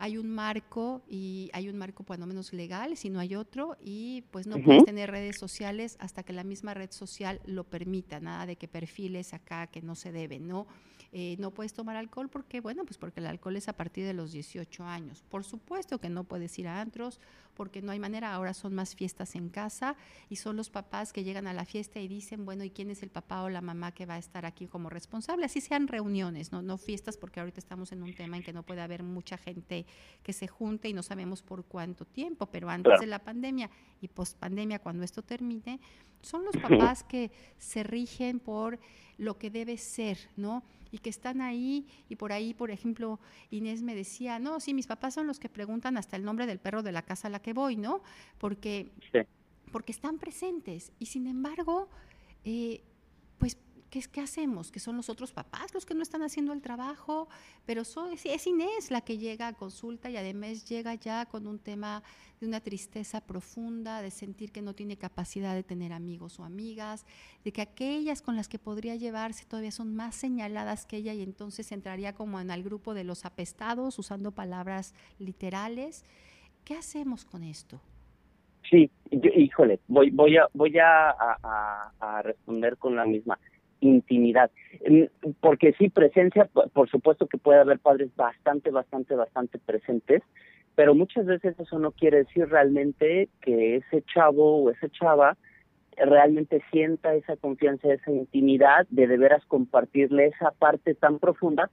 hay 0.00 0.16
un 0.16 0.30
marco 0.30 1.02
y 1.06 1.50
hay 1.52 1.68
un 1.68 1.76
marco 1.76 2.04
cuando 2.04 2.26
menos 2.26 2.54
legal, 2.54 2.96
si 2.96 3.10
no 3.10 3.20
hay 3.20 3.34
otro, 3.34 3.76
y 3.84 4.24
pues 4.30 4.46
no 4.46 4.56
puedes 4.58 4.84
tener 4.84 5.10
redes 5.10 5.36
sociales 5.36 5.98
hasta 6.00 6.22
que 6.22 6.32
la 6.32 6.42
misma 6.42 6.72
red 6.72 6.90
social 6.90 7.38
lo 7.44 7.64
permita, 7.64 8.18
nada 8.18 8.46
de 8.46 8.56
que 8.56 8.66
perfiles 8.66 9.34
acá 9.34 9.66
que 9.66 9.82
no 9.82 9.94
se 9.94 10.10
deben, 10.10 10.48
¿no? 10.48 10.66
Eh, 11.12 11.36
no 11.38 11.50
puedes 11.50 11.72
tomar 11.72 11.96
alcohol 11.96 12.28
porque, 12.28 12.60
bueno, 12.60 12.84
pues 12.84 12.96
porque 12.96 13.20
el 13.20 13.26
alcohol 13.26 13.56
es 13.56 13.68
a 13.68 13.72
partir 13.72 14.04
de 14.04 14.14
los 14.14 14.32
18 14.32 14.84
años. 14.84 15.24
Por 15.28 15.44
supuesto 15.44 15.98
que 15.98 16.08
no 16.08 16.24
puedes 16.24 16.56
ir 16.58 16.68
a 16.68 16.80
antros 16.80 17.20
porque 17.60 17.82
no 17.82 17.92
hay 17.92 17.98
manera, 17.98 18.32
ahora 18.32 18.54
son 18.54 18.74
más 18.74 18.94
fiestas 18.94 19.34
en 19.34 19.50
casa 19.50 19.94
y 20.30 20.36
son 20.36 20.56
los 20.56 20.70
papás 20.70 21.12
que 21.12 21.24
llegan 21.24 21.46
a 21.46 21.52
la 21.52 21.66
fiesta 21.66 22.00
y 22.00 22.08
dicen, 22.08 22.46
bueno, 22.46 22.64
¿y 22.64 22.70
quién 22.70 22.88
es 22.88 23.02
el 23.02 23.10
papá 23.10 23.42
o 23.42 23.50
la 23.50 23.60
mamá 23.60 23.92
que 23.92 24.06
va 24.06 24.14
a 24.14 24.18
estar 24.18 24.46
aquí 24.46 24.66
como 24.66 24.88
responsable? 24.88 25.44
Así 25.44 25.60
sean 25.60 25.86
reuniones, 25.86 26.52
no, 26.52 26.62
no 26.62 26.78
fiestas 26.78 27.18
porque 27.18 27.38
ahorita 27.38 27.60
estamos 27.60 27.92
en 27.92 28.02
un 28.02 28.14
tema 28.14 28.38
en 28.38 28.42
que 28.42 28.54
no 28.54 28.62
puede 28.62 28.80
haber 28.80 29.02
mucha 29.02 29.36
gente 29.36 29.84
que 30.22 30.32
se 30.32 30.48
junte 30.48 30.88
y 30.88 30.94
no 30.94 31.02
sabemos 31.02 31.42
por 31.42 31.66
cuánto 31.66 32.06
tiempo, 32.06 32.46
pero 32.46 32.70
antes 32.70 32.98
de 32.98 33.06
la 33.06 33.18
pandemia 33.18 33.68
y 34.00 34.08
post 34.08 34.38
pandemia, 34.38 34.78
cuando 34.78 35.04
esto 35.04 35.20
termine, 35.20 35.80
son 36.22 36.46
los 36.46 36.56
papás 36.56 37.04
que 37.04 37.30
se 37.58 37.82
rigen 37.82 38.40
por 38.40 38.78
lo 39.18 39.36
que 39.36 39.50
debe 39.50 39.76
ser, 39.76 40.16
¿no? 40.34 40.64
y 40.92 40.98
que 40.98 41.10
están 41.10 41.40
ahí 41.40 41.86
y 42.08 42.16
por 42.16 42.32
ahí, 42.32 42.54
por 42.54 42.70
ejemplo, 42.70 43.20
Inés 43.50 43.82
me 43.82 43.94
decía, 43.94 44.38
no, 44.38 44.60
sí, 44.60 44.74
mis 44.74 44.86
papás 44.86 45.14
son 45.14 45.26
los 45.26 45.38
que 45.38 45.48
preguntan 45.48 45.96
hasta 45.96 46.16
el 46.16 46.24
nombre 46.24 46.46
del 46.46 46.58
perro 46.58 46.82
de 46.82 46.92
la 46.92 47.02
casa 47.02 47.28
a 47.28 47.30
la 47.30 47.40
que 47.40 47.49
voy, 47.52 47.76
¿no? 47.76 48.02
Porque, 48.38 48.90
porque 49.72 49.92
están 49.92 50.18
presentes 50.18 50.92
y 50.98 51.06
sin 51.06 51.26
embargo, 51.26 51.88
eh, 52.44 52.82
pues 53.38 53.56
¿qué, 53.90 53.98
es, 53.98 54.08
¿qué 54.08 54.20
hacemos? 54.20 54.70
¿Que 54.70 54.80
son 54.80 54.96
los 54.96 55.10
otros 55.10 55.32
papás 55.32 55.74
los 55.74 55.84
que 55.84 55.94
no 55.94 56.02
están 56.02 56.22
haciendo 56.22 56.52
el 56.52 56.62
trabajo? 56.62 57.28
Pero 57.66 57.82
es 57.82 58.46
Inés 58.46 58.90
la 58.90 59.02
que 59.02 59.18
llega 59.18 59.48
a 59.48 59.52
consulta 59.52 60.08
y 60.08 60.16
además 60.16 60.64
llega 60.64 60.94
ya 60.94 61.26
con 61.26 61.46
un 61.46 61.58
tema 61.58 62.02
de 62.40 62.46
una 62.46 62.60
tristeza 62.60 63.20
profunda, 63.20 64.00
de 64.00 64.10
sentir 64.10 64.52
que 64.52 64.62
no 64.62 64.74
tiene 64.74 64.96
capacidad 64.96 65.54
de 65.54 65.62
tener 65.62 65.92
amigos 65.92 66.38
o 66.38 66.44
amigas, 66.44 67.04
de 67.44 67.52
que 67.52 67.60
aquellas 67.60 68.22
con 68.22 68.36
las 68.36 68.48
que 68.48 68.58
podría 68.58 68.96
llevarse 68.96 69.44
todavía 69.44 69.72
son 69.72 69.94
más 69.94 70.14
señaladas 70.14 70.86
que 70.86 70.96
ella 70.96 71.12
y 71.12 71.22
entonces 71.22 71.70
entraría 71.72 72.14
como 72.14 72.40
en 72.40 72.50
el 72.50 72.62
grupo 72.62 72.94
de 72.94 73.04
los 73.04 73.24
apestados, 73.24 73.98
usando 73.98 74.30
palabras 74.30 74.94
literales. 75.18 76.04
¿Qué 76.64 76.74
hacemos 76.74 77.24
con 77.24 77.42
esto? 77.42 77.80
Sí, 78.68 78.90
híjole, 79.10 79.80
voy, 79.88 80.10
voy, 80.10 80.36
a, 80.36 80.46
voy 80.54 80.78
a, 80.78 81.10
a 81.10 82.22
responder 82.22 82.76
con 82.76 82.94
la 82.94 83.04
misma 83.04 83.38
intimidad. 83.80 84.50
Porque 85.40 85.72
sí, 85.78 85.88
presencia, 85.88 86.48
por 86.72 86.88
supuesto 86.88 87.26
que 87.26 87.38
puede 87.38 87.60
haber 87.60 87.78
padres 87.78 88.14
bastante, 88.16 88.70
bastante, 88.70 89.14
bastante 89.14 89.58
presentes, 89.58 90.22
pero 90.74 90.94
muchas 90.94 91.26
veces 91.26 91.58
eso 91.58 91.78
no 91.78 91.92
quiere 91.92 92.18
decir 92.18 92.48
realmente 92.48 93.28
que 93.40 93.76
ese 93.76 94.02
chavo 94.02 94.62
o 94.62 94.70
esa 94.70 94.88
chava 94.88 95.36
realmente 95.96 96.62
sienta 96.70 97.14
esa 97.14 97.36
confianza, 97.36 97.92
esa 97.92 98.10
intimidad 98.10 98.86
de 98.90 99.06
de 99.06 99.18
veras 99.18 99.44
compartirle 99.46 100.26
esa 100.26 100.52
parte 100.52 100.94
tan 100.94 101.18
profunda 101.18 101.70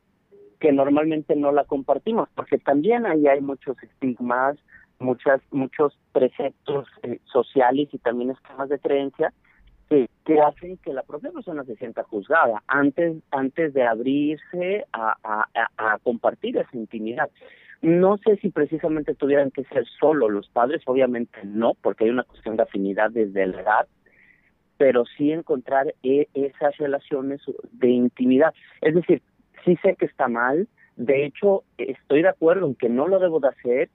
que 0.59 0.71
normalmente 0.71 1.35
no 1.35 1.51
la 1.51 1.63
compartimos, 1.63 2.29
porque 2.35 2.57
también 2.57 3.05
ahí 3.05 3.27
hay 3.27 3.41
muchos 3.41 3.81
estigmas, 3.83 4.57
muchas 4.99 5.41
muchos 5.51 5.97
preceptos 6.11 6.87
eh, 7.03 7.19
sociales 7.25 7.89
y 7.91 7.97
también 7.99 8.31
esquemas 8.31 8.69
de 8.69 8.79
creencia 8.79 9.33
que, 9.89 10.09
que 10.25 10.41
hacen 10.41 10.77
que 10.77 10.93
la 10.93 11.03
propia 11.03 11.31
persona 11.31 11.63
se 11.63 11.75
sienta 11.75 12.03
juzgada 12.03 12.63
antes 12.67 13.17
antes 13.31 13.73
de 13.73 13.83
abrirse 13.83 14.85
a, 14.91 15.15
a, 15.23 15.47
a 15.77 15.99
compartir 15.99 16.57
esa 16.57 16.75
intimidad. 16.75 17.29
No 17.81 18.17
sé 18.17 18.37
si 18.37 18.49
precisamente 18.49 19.13
tuvieran 19.13 19.51
que 19.51 19.63
ser 19.65 19.85
solo 19.99 20.29
los 20.29 20.49
padres, 20.49 20.81
obviamente 20.87 21.39
no, 21.43 21.75
porque 21.75 22.05
hay 22.05 22.09
una 22.09 22.23
cuestión 22.23 22.57
de 22.57 22.63
afinidad 22.63 23.11
desde 23.11 23.45
la 23.45 23.61
edad, 23.61 23.87
pero 24.77 25.05
sí 25.05 25.31
encontrar 25.31 25.93
e, 26.01 26.27
esas 26.33 26.75
relaciones 26.77 27.41
de 27.73 27.89
intimidad. 27.89 28.53
Es 28.81 28.95
decir, 28.95 29.21
sí 29.67 29.77
sé 29.84 29.95
que 29.95 30.06
está 30.06 30.30
mal, 30.30 30.67
de 30.95 31.25
hecho 31.25 31.63
estoy 31.77 32.21
de 32.21 32.30
acuerdo 32.30 32.65
en 32.67 32.75
que 32.75 32.89
no 32.89 33.08
lo 33.08 33.19
debo 33.19 33.39
de 33.41 33.49
hacer, 33.49 33.89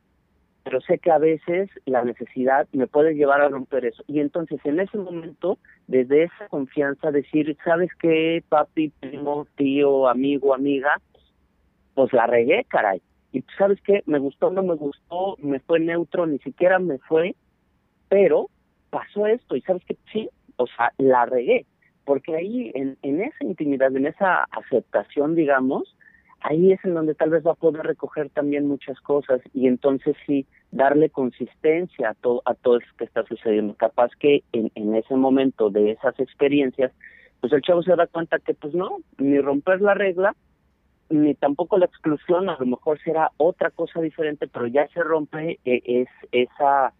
pero 0.65 0.81
sé 0.83 0.99
que 0.99 1.11
a 1.11 1.19
veces 1.19 1.71
la 1.87 2.05
necesidad 2.05 2.69
me 2.73 2.87
puede 2.87 3.15
llevar 3.15 3.41
a 3.41 3.49
romper 3.49 3.87
eso. 3.87 4.05
Y 4.07 4.21
entonces 4.21 4.61
en 4.65 4.79
ese 4.79 4.99
momento, 4.99 5.59
desde 5.89 6.25
esa 6.25 6.47
confianza, 6.49 7.11
decir, 7.11 7.57
¿sabes 7.65 7.91
qué, 7.99 8.45
papi, 8.49 8.91
primo, 9.01 9.47
tío, 9.57 10.09
amigo, 10.09 10.55
amiga? 10.55 11.01
Pues 11.95 12.13
la 12.13 12.27
regué, 12.27 12.65
caray. 12.69 13.03
Y 13.33 13.43
¿sabes 13.59 13.81
qué? 13.83 14.03
Me 14.07 14.19
gustó, 14.19 14.51
no 14.51 14.63
me 14.63 14.75
gustó, 14.75 15.37
me 15.39 15.59
fue 15.61 15.81
neutro, 15.81 16.27
ni 16.27 16.39
siquiera 16.41 16.79
me 16.79 16.99
fue, 16.99 17.35
pero 18.09 18.51
pasó 18.91 19.27
esto. 19.27 19.57
Y 19.57 19.63
¿sabes 19.63 19.83
qué? 19.87 19.97
Sí, 20.13 20.29
o 20.57 20.67
sea, 20.67 20.93
la 20.99 21.25
regué. 21.25 21.67
Porque 22.05 22.37
ahí, 22.37 22.73
en, 22.75 22.99
en 23.03 23.21
esa 23.21 23.45
intimidad, 23.45 23.95
en 23.97 24.07
esa 24.07 24.45
aceptación, 24.51 25.35
digamos, 25.35 25.97
ahí 26.43 26.73
es 26.73 26.85
en 26.85 26.95
donde 26.95 27.15
tal 27.15 27.31
vez 27.31 27.47
va 27.47 27.53
a 27.53 27.57
poder 27.57 27.87
recoger 27.87 28.31
también 28.31 28.67
muchas 28.67 29.01
cosas 29.01 29.41
y 29.55 29.67
entonces 29.67 30.17
sí 30.27 30.47
darle 30.71 31.11
consistencia 31.11 32.11
a 32.11 32.15
todo 32.15 32.43
a 32.45 32.55
todo 32.55 32.79
eso 32.79 32.89
que 32.99 33.05
está 33.05 33.23
sucediendo. 33.25 33.75
Capaz 33.75 34.11
que 34.19 34.43
en, 34.53 34.71
en 34.75 34.95
ese 34.95 35.15
momento 35.15 35.71
de 35.71 35.93
esas 35.93 36.19
experiencias 36.19 36.93
pues 37.41 37.53
el 37.53 37.63
chavo 37.63 37.83
se 37.83 37.97
da 37.97 38.07
cuenta 38.07 38.39
que 38.39 38.55
pues 38.55 38.73
no 38.73 38.99
ni 39.19 39.39
romper 39.41 39.81
la 39.81 39.95
regla 39.95 40.35
ni 41.11 41.35
tampoco 41.35 41.77
la 41.77 41.87
exclusión 41.87 42.49
a 42.49 42.57
lo 42.59 42.67
mejor 42.67 43.01
será 43.03 43.33
otra 43.37 43.71
cosa 43.71 44.01
diferente 44.01 44.47
pero 44.49 44.67
ya 44.67 44.89
se 44.89 45.03
rompe 45.03 45.59
eh, 45.65 45.83
es 45.85 46.09
esa 46.31 46.93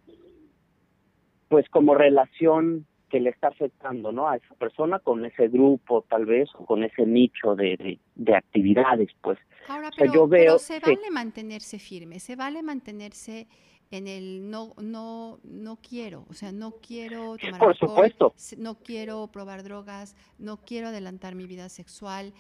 pues 1.49 1.69
como 1.69 1.95
relación 1.95 2.87
que 3.13 3.21
le 3.21 3.29
está 3.29 3.49
afectando 3.49 4.11
¿no? 4.11 4.27
a 4.27 4.37
esa 4.37 4.55
persona 4.55 4.99
con 4.99 5.23
ese 5.27 5.49
grupo 5.49 6.03
tal 6.09 6.25
vez 6.25 6.49
o 6.59 6.65
con 6.65 6.83
ese 6.83 7.05
nicho 7.05 7.55
de, 7.55 7.99
de, 8.15 8.35
actividades 8.35 9.11
pues. 9.21 9.39
Ahora 9.69 9.91
pero, 9.95 10.15
yo 10.15 10.27
veo 10.27 10.59
se 10.59 10.81
vale 10.81 11.11
mantenerse 11.11 11.79
firme 11.79 12.21
se 12.21 12.37
vale 12.37 12.63
mantenerse 12.63 13.49
en 13.91 14.09
el 14.09 14.51
no 14.51 14.73
no 14.81 15.41
no 15.45 15.77
quiero 15.77 16.25
o 16.31 16.33
sea 16.33 16.53
no 16.53 16.77
quiero 16.81 17.37
tomar 17.37 17.61
por 17.61 17.77
supuesto. 17.77 18.35
no 18.57 18.77
quiero 18.77 19.27
probar 19.27 19.63
drogas 19.63 20.17
no 20.39 20.57
quiero 20.57 20.89
adelantar 20.89 21.35
mi 21.35 21.47
vida 21.47 21.69
sexual. 21.69 22.33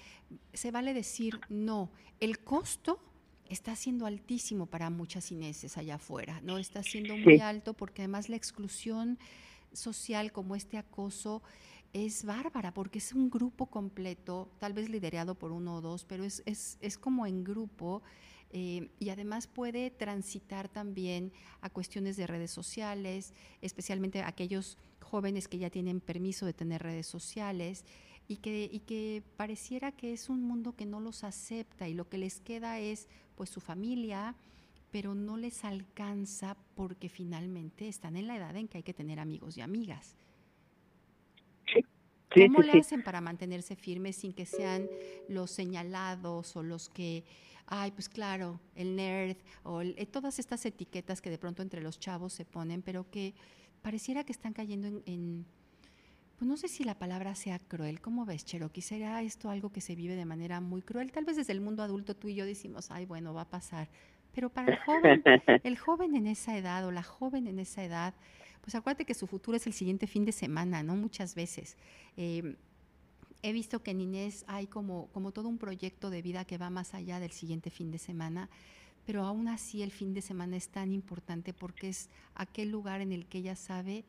Se 0.54 0.70
vale 0.70 0.94
decir 0.94 1.38
no 1.50 1.90
el 2.18 2.38
costo 2.38 2.98
está 3.50 3.76
siendo 3.76 4.06
altísimo 4.06 4.64
para 4.64 4.88
muchas 4.88 5.32
ineses 5.32 5.76
allá 5.76 5.96
afuera 5.96 6.40
no 6.42 6.56
está 6.56 6.82
siendo 6.82 7.14
muy 7.14 7.40
alto 7.40 7.74
porque 7.74 8.00
además 8.00 8.30
la 8.30 8.37
exclusión 8.37 9.18
social 9.72 10.32
como 10.32 10.54
este 10.56 10.78
acoso 10.78 11.42
es 11.92 12.24
bárbara 12.24 12.72
porque 12.72 12.98
es 12.98 13.12
un 13.12 13.30
grupo 13.30 13.66
completo, 13.66 14.50
tal 14.58 14.72
vez 14.72 14.88
liderado 14.88 15.35
por 15.35 15.52
uno 15.52 15.76
o 15.76 15.80
dos, 15.80 16.04
pero 16.04 16.24
es, 16.24 16.42
es, 16.46 16.78
es 16.80 16.96
como 16.96 17.26
en 17.26 17.44
grupo 17.44 18.02
eh, 18.50 18.90
y 18.98 19.08
además 19.08 19.46
puede 19.46 19.90
transitar 19.90 20.68
también 20.68 21.32
a 21.62 21.70
cuestiones 21.70 22.16
de 22.16 22.26
redes 22.26 22.50
sociales, 22.50 23.32
especialmente 23.62 24.22
aquellos 24.22 24.76
jóvenes 25.00 25.48
que 25.48 25.58
ya 25.58 25.70
tienen 25.70 26.00
permiso 26.00 26.44
de 26.44 26.52
tener 26.52 26.82
redes 26.82 27.06
sociales 27.06 27.85
y 28.28 28.37
que, 28.37 28.68
y 28.70 28.80
que 28.80 29.22
pareciera 29.37 29.92
que 29.92 30.12
es 30.12 30.28
un 30.28 30.42
mundo 30.42 30.76
que 30.76 30.87
no 30.87 31.00
los 31.00 31.24
acepta 31.24 31.88
y 31.88 31.94
lo 31.94 32.08
que 32.08 32.18
les 32.18 32.40
queda 32.40 32.78
es 32.78 33.08
pues 33.37 33.48
su 33.48 33.61
familia, 33.61 34.37
pero 34.92 35.14
no 35.14 35.37
les 35.38 35.64
alcanza 35.64 36.57
porque 36.76 37.09
finalmente 37.09 37.88
están 37.88 38.14
en 38.16 38.28
la 38.28 38.37
edad 38.37 38.55
en 38.55 38.68
que 38.68 38.78
hay 38.78 38.83
que 38.85 38.94
tener 38.94 39.18
amigos 39.18 39.57
y 39.57 39.62
amigas. 39.62 40.14
¿Cómo 42.35 42.61
le 42.61 42.78
hacen 42.78 43.02
para 43.02 43.20
mantenerse 43.20 43.74
firmes 43.74 44.16
sin 44.16 44.33
que 44.33 44.46
sean 44.46 44.88
los 45.28 45.50
señalados 45.50 46.57
o 46.57 46.62
los 46.62 46.88
que, 46.88 47.24
ay, 47.66 47.90
pues 47.90 48.09
claro, 48.09 48.61
el 48.74 48.96
nerd 48.96 49.37
o 49.64 49.83
eh, 49.83 50.07
todas 50.07 50.38
estas 50.38 50.64
etiquetas 50.64 51.20
que 51.20 51.31
de 51.31 51.38
pronto 51.38 51.62
entre 51.62 51.83
los 51.83 51.98
chavos 51.98 52.33
se 52.33 52.44
ponen, 52.44 52.81
pero 52.83 53.11
que 53.11 53.35
pareciera 53.83 54.24
que 54.24 54.33
están 54.33 54.52
cayendo 54.52 54.87
en, 54.88 55.02
en 55.07 55.46
pues 56.38 56.48
no 56.48 56.57
sé 56.57 56.68
si 56.68 56.85
la 56.85 56.98
palabra 56.98 57.35
sea 57.35 57.59
cruel. 57.59 58.00
¿Cómo 58.00 58.24
ves, 58.24 58.44
Cherokee? 58.44 58.81
¿Será 58.81 59.22
esto 59.22 59.48
algo 59.48 59.70
que 59.70 59.81
se 59.81 59.94
vive 59.94 60.16
de 60.16 60.24
manera 60.24 60.61
muy 60.61 60.83
cruel? 60.83 61.12
Tal 61.12 61.24
vez 61.24 61.37
desde 61.37 61.52
el 61.52 61.61
mundo 61.61 61.83
adulto 61.83 62.16
tú 62.16 62.28
y 62.28 62.35
yo 62.35 62.44
decimos, 62.44 62.90
ay, 62.90 63.05
bueno, 63.05 63.33
va 63.33 63.42
a 63.42 63.50
pasar. 63.50 63.88
Pero 64.35 64.49
para 64.51 64.73
el 64.73 64.79
joven, 64.79 65.23
el 65.64 65.79
joven 65.79 66.14
en 66.14 66.27
esa 66.27 66.57
edad 66.57 66.87
o 66.87 66.90
la 66.90 67.03
joven 67.03 67.47
en 67.47 67.59
esa 67.59 67.85
edad, 67.85 68.14
pues 68.61 68.75
acuérdate 68.75 69.05
que 69.05 69.14
su 69.14 69.27
futuro 69.27 69.57
es 69.57 69.66
el 69.66 69.73
siguiente 69.73 70.07
fin 70.07 70.25
de 70.25 70.33
semana, 70.33 70.83
¿no? 70.83 70.97
Muchas 70.97 71.35
veces. 71.35 71.77
Em, 72.16 72.57
he 73.42 73.53
visto 73.53 73.83
que 73.83 73.90
en 73.90 74.01
Inés 74.01 74.45
hay 74.47 74.66
como, 74.66 75.09
como 75.09 75.33
todo 75.33 75.49
un 75.49 75.59
proyecto 75.59 76.11
de 76.11 76.23
vida 76.23 76.45
que 76.45 76.59
va 76.59 76.71
más 76.71 76.95
allá 76.95 77.18
del 77.21 77.33
siguiente 77.33 77.71
fin 77.71 77.90
de 77.90 77.99
semana, 77.99 78.49
pero 79.05 79.25
aún 79.25 79.49
así 79.49 79.83
el 79.83 79.90
fin 79.90 80.14
de 80.14 80.23
semana 80.23 80.57
es 80.57 80.68
tan 80.68 80.92
importante 80.92 81.53
porque 81.53 81.88
es 81.88 82.09
aquel 82.35 82.71
lugar 82.71 83.01
en 83.01 83.12
el 83.12 83.27
que 83.27 83.38
ella 83.38 83.57
sabe 83.57 84.05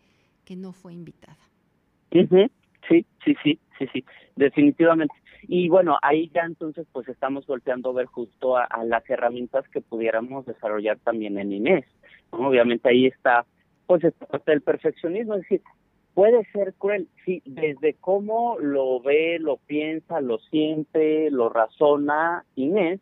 que 0.46 0.56
no 0.56 0.72
fue 0.72 0.94
invitada. 0.94 1.38
Sí, 2.88 3.06
sí, 3.24 3.36
sí, 3.43 3.60
sí, 3.78 3.88
sí, 3.93 4.06
definitivamente. 4.36 5.13
Y 5.48 5.69
bueno, 5.69 5.98
ahí 6.02 6.30
ya 6.34 6.43
entonces 6.43 6.88
pues 6.91 7.08
estamos 7.10 7.46
volteando 7.46 7.89
a 7.89 7.93
ver 7.93 8.06
justo 8.06 8.58
a, 8.58 8.67
las 8.86 9.08
herramientas 9.10 9.67
que 9.69 9.82
pudiéramos 9.82 10.46
desarrollar 10.46 10.98
también 11.00 11.38
en 11.38 11.52
Inés. 11.52 11.86
Obviamente 12.32 12.89
ahí 12.89 13.08
está 13.08 13.46
pues 13.86 14.04
esta 14.04 14.26
parte 14.26 14.52
del 14.52 14.62
perfeccionismo, 14.62 15.36
es 15.36 15.41
decir, 15.41 15.62
puede 16.13 16.46
ser 16.52 16.74
cruel, 16.76 17.10
sí, 17.26 17.41
desde 17.46 17.96
cómo 17.96 18.58
lo 18.60 19.02
ve, 19.02 19.38
lo 19.39 19.58
piensa, 19.58 20.22
lo 20.22 20.39
siente, 20.39 21.30
lo 21.32 21.50
razona 21.50 22.46
Inés, 22.56 23.02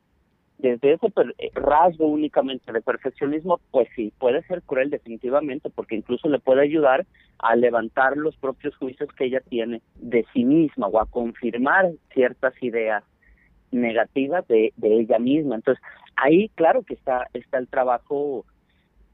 desde 0.61 0.93
ese 0.93 1.07
eh, 1.07 1.51
rasgo 1.55 2.05
únicamente 2.05 2.71
de 2.71 2.81
perfeccionismo, 2.81 3.59
pues 3.71 3.87
sí, 3.95 4.13
puede 4.19 4.43
ser 4.43 4.61
cruel 4.61 4.91
definitivamente, 4.91 5.69
porque 5.69 5.95
incluso 5.95 6.29
le 6.29 6.39
puede 6.39 6.61
ayudar 6.61 7.05
a 7.39 7.55
levantar 7.55 8.15
los 8.15 8.35
propios 8.37 8.75
juicios 8.75 9.09
que 9.13 9.25
ella 9.25 9.41
tiene 9.41 9.81
de 9.95 10.25
sí 10.33 10.45
misma 10.45 10.87
o 10.87 10.99
a 10.99 11.07
confirmar 11.07 11.91
ciertas 12.13 12.53
ideas 12.61 13.03
negativas 13.71 14.47
de, 14.47 14.71
de 14.77 14.99
ella 14.99 15.17
misma. 15.17 15.55
Entonces, 15.55 15.83
ahí 16.15 16.49
claro 16.49 16.83
que 16.83 16.93
está, 16.93 17.27
está 17.33 17.57
el 17.57 17.67
trabajo 17.67 18.45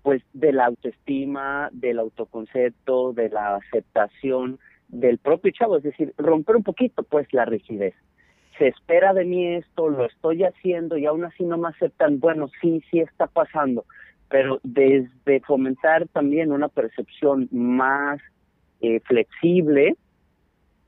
pues 0.03 0.21
de 0.33 0.51
la 0.53 0.65
autoestima, 0.65 1.69
del 1.71 1.99
autoconcepto, 1.99 3.13
de 3.13 3.29
la 3.29 3.55
aceptación 3.55 4.59
del 4.89 5.17
propio 5.17 5.51
chavo, 5.51 5.77
es 5.77 5.83
decir, 5.83 6.13
romper 6.17 6.55
un 6.57 6.63
poquito 6.63 7.03
pues 7.03 7.27
la 7.33 7.45
rigidez 7.45 7.93
se 8.57 8.67
espera 8.67 9.13
de 9.13 9.25
mí 9.25 9.55
esto, 9.55 9.89
lo 9.89 10.05
estoy 10.05 10.43
haciendo 10.43 10.97
y 10.97 11.05
aún 11.05 11.23
así 11.23 11.43
no 11.43 11.57
me 11.57 11.69
aceptan, 11.69 12.19
bueno, 12.19 12.49
sí, 12.61 12.81
sí 12.89 12.99
está 12.99 13.27
pasando, 13.27 13.85
pero 14.29 14.59
desde 14.63 15.39
fomentar 15.41 16.07
también 16.09 16.51
una 16.51 16.67
percepción 16.67 17.47
más 17.51 18.19
eh, 18.81 18.99
flexible, 19.01 19.95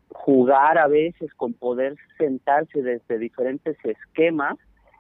jugar 0.10 0.78
a 0.78 0.88
veces 0.88 1.34
con 1.36 1.54
poder 1.54 1.96
sentarse 2.18 2.82
desde 2.82 3.18
diferentes 3.18 3.78
esquemas, 3.84 4.58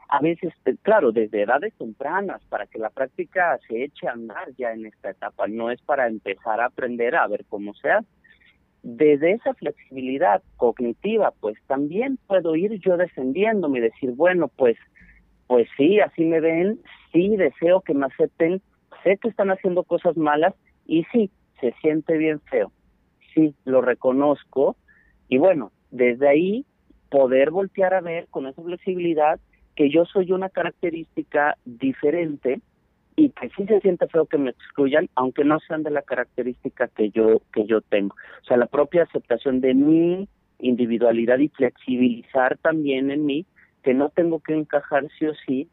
a 0.08 0.21
veces, 0.21 0.53
eh, 0.65 0.75
claro, 0.82 1.12
desde 1.12 1.43
edades 1.43 1.73
tempranas, 1.77 2.41
para 2.49 2.65
que 2.67 2.79
la 2.79 2.89
práctica 2.89 3.60
se 3.67 3.84
eche 3.84 4.08
a 4.08 4.13
andar 4.13 4.49
ya 4.58 4.73
en 4.73 4.86
esta 4.86 5.12
etapa, 5.12 5.47
no 5.47 5.69
es 5.71 5.82
para 5.82 6.08
empezar 6.08 6.60
a 6.60 6.65
aprender 6.65 7.15
a 7.15 7.27
ver 7.27 7.45
cómo 7.47 7.73
se 7.75 7.91
hace 7.91 8.18
desde 8.83 9.33
esa 9.33 9.53
flexibilidad 9.53 10.41
cognitiva, 10.57 11.33
pues 11.39 11.57
también 11.67 12.17
puedo 12.27 12.55
ir 12.55 12.79
yo 12.79 12.97
defendiéndome 12.97 13.79
y 13.79 13.81
decir, 13.81 14.11
bueno, 14.11 14.47
pues, 14.47 14.77
pues 15.47 15.67
sí, 15.77 15.99
así 15.99 16.23
me 16.25 16.39
ven, 16.39 16.79
sí 17.11 17.35
deseo 17.35 17.81
que 17.81 17.93
me 17.93 18.05
acepten, 18.05 18.61
sé 19.03 19.17
que 19.17 19.29
están 19.29 19.51
haciendo 19.51 19.83
cosas 19.83 20.15
malas 20.17 20.53
y 20.85 21.05
sí, 21.11 21.29
se 21.59 21.73
siente 21.81 22.17
bien 22.17 22.39
feo, 22.41 22.71
sí, 23.33 23.53
lo 23.65 23.81
reconozco 23.81 24.77
y 25.27 25.37
bueno, 25.37 25.71
desde 25.91 26.27
ahí 26.27 26.65
poder 27.09 27.51
voltear 27.51 27.93
a 27.93 28.01
ver 28.01 28.27
con 28.29 28.47
esa 28.47 28.61
flexibilidad 28.61 29.39
que 29.75 29.89
yo 29.89 30.05
soy 30.05 30.31
una 30.31 30.49
característica 30.49 31.57
diferente 31.65 32.61
y 33.19 33.29
que 33.32 33.49
sí 33.49 33.65
se 33.65 33.82
siente 33.82 34.08
feo 34.08 34.25
que 34.25 34.38
me 34.38 34.51
excluyan, 34.51 35.10
aunque 35.15 35.43
no 35.43 35.60
sean 35.60 35.84
de 35.84 35.91
la 35.91 36.03
característica 36.03 36.88
que 36.88 37.10
yo 37.10 37.41
que 37.53 37.65
yo 37.65 37.82
tengo. 37.82 38.15
O 38.41 38.45
sea, 38.45 38.55
la 38.55 38.67
propia 38.67 39.03
aceptación 39.03 39.60
de 39.60 39.73
mi 39.73 40.29
individualidad 40.60 41.38
y 41.39 41.49
flexibilizar 41.49 42.58
también 42.60 43.12
en 43.12 43.25
mí 43.25 43.45
que 43.84 43.93
no 43.93 44.10
tengo 44.10 44.39
que 44.39 44.53
encajar 44.53 45.05
sí 45.17 45.25
o 45.25 45.34
sí 45.45 45.67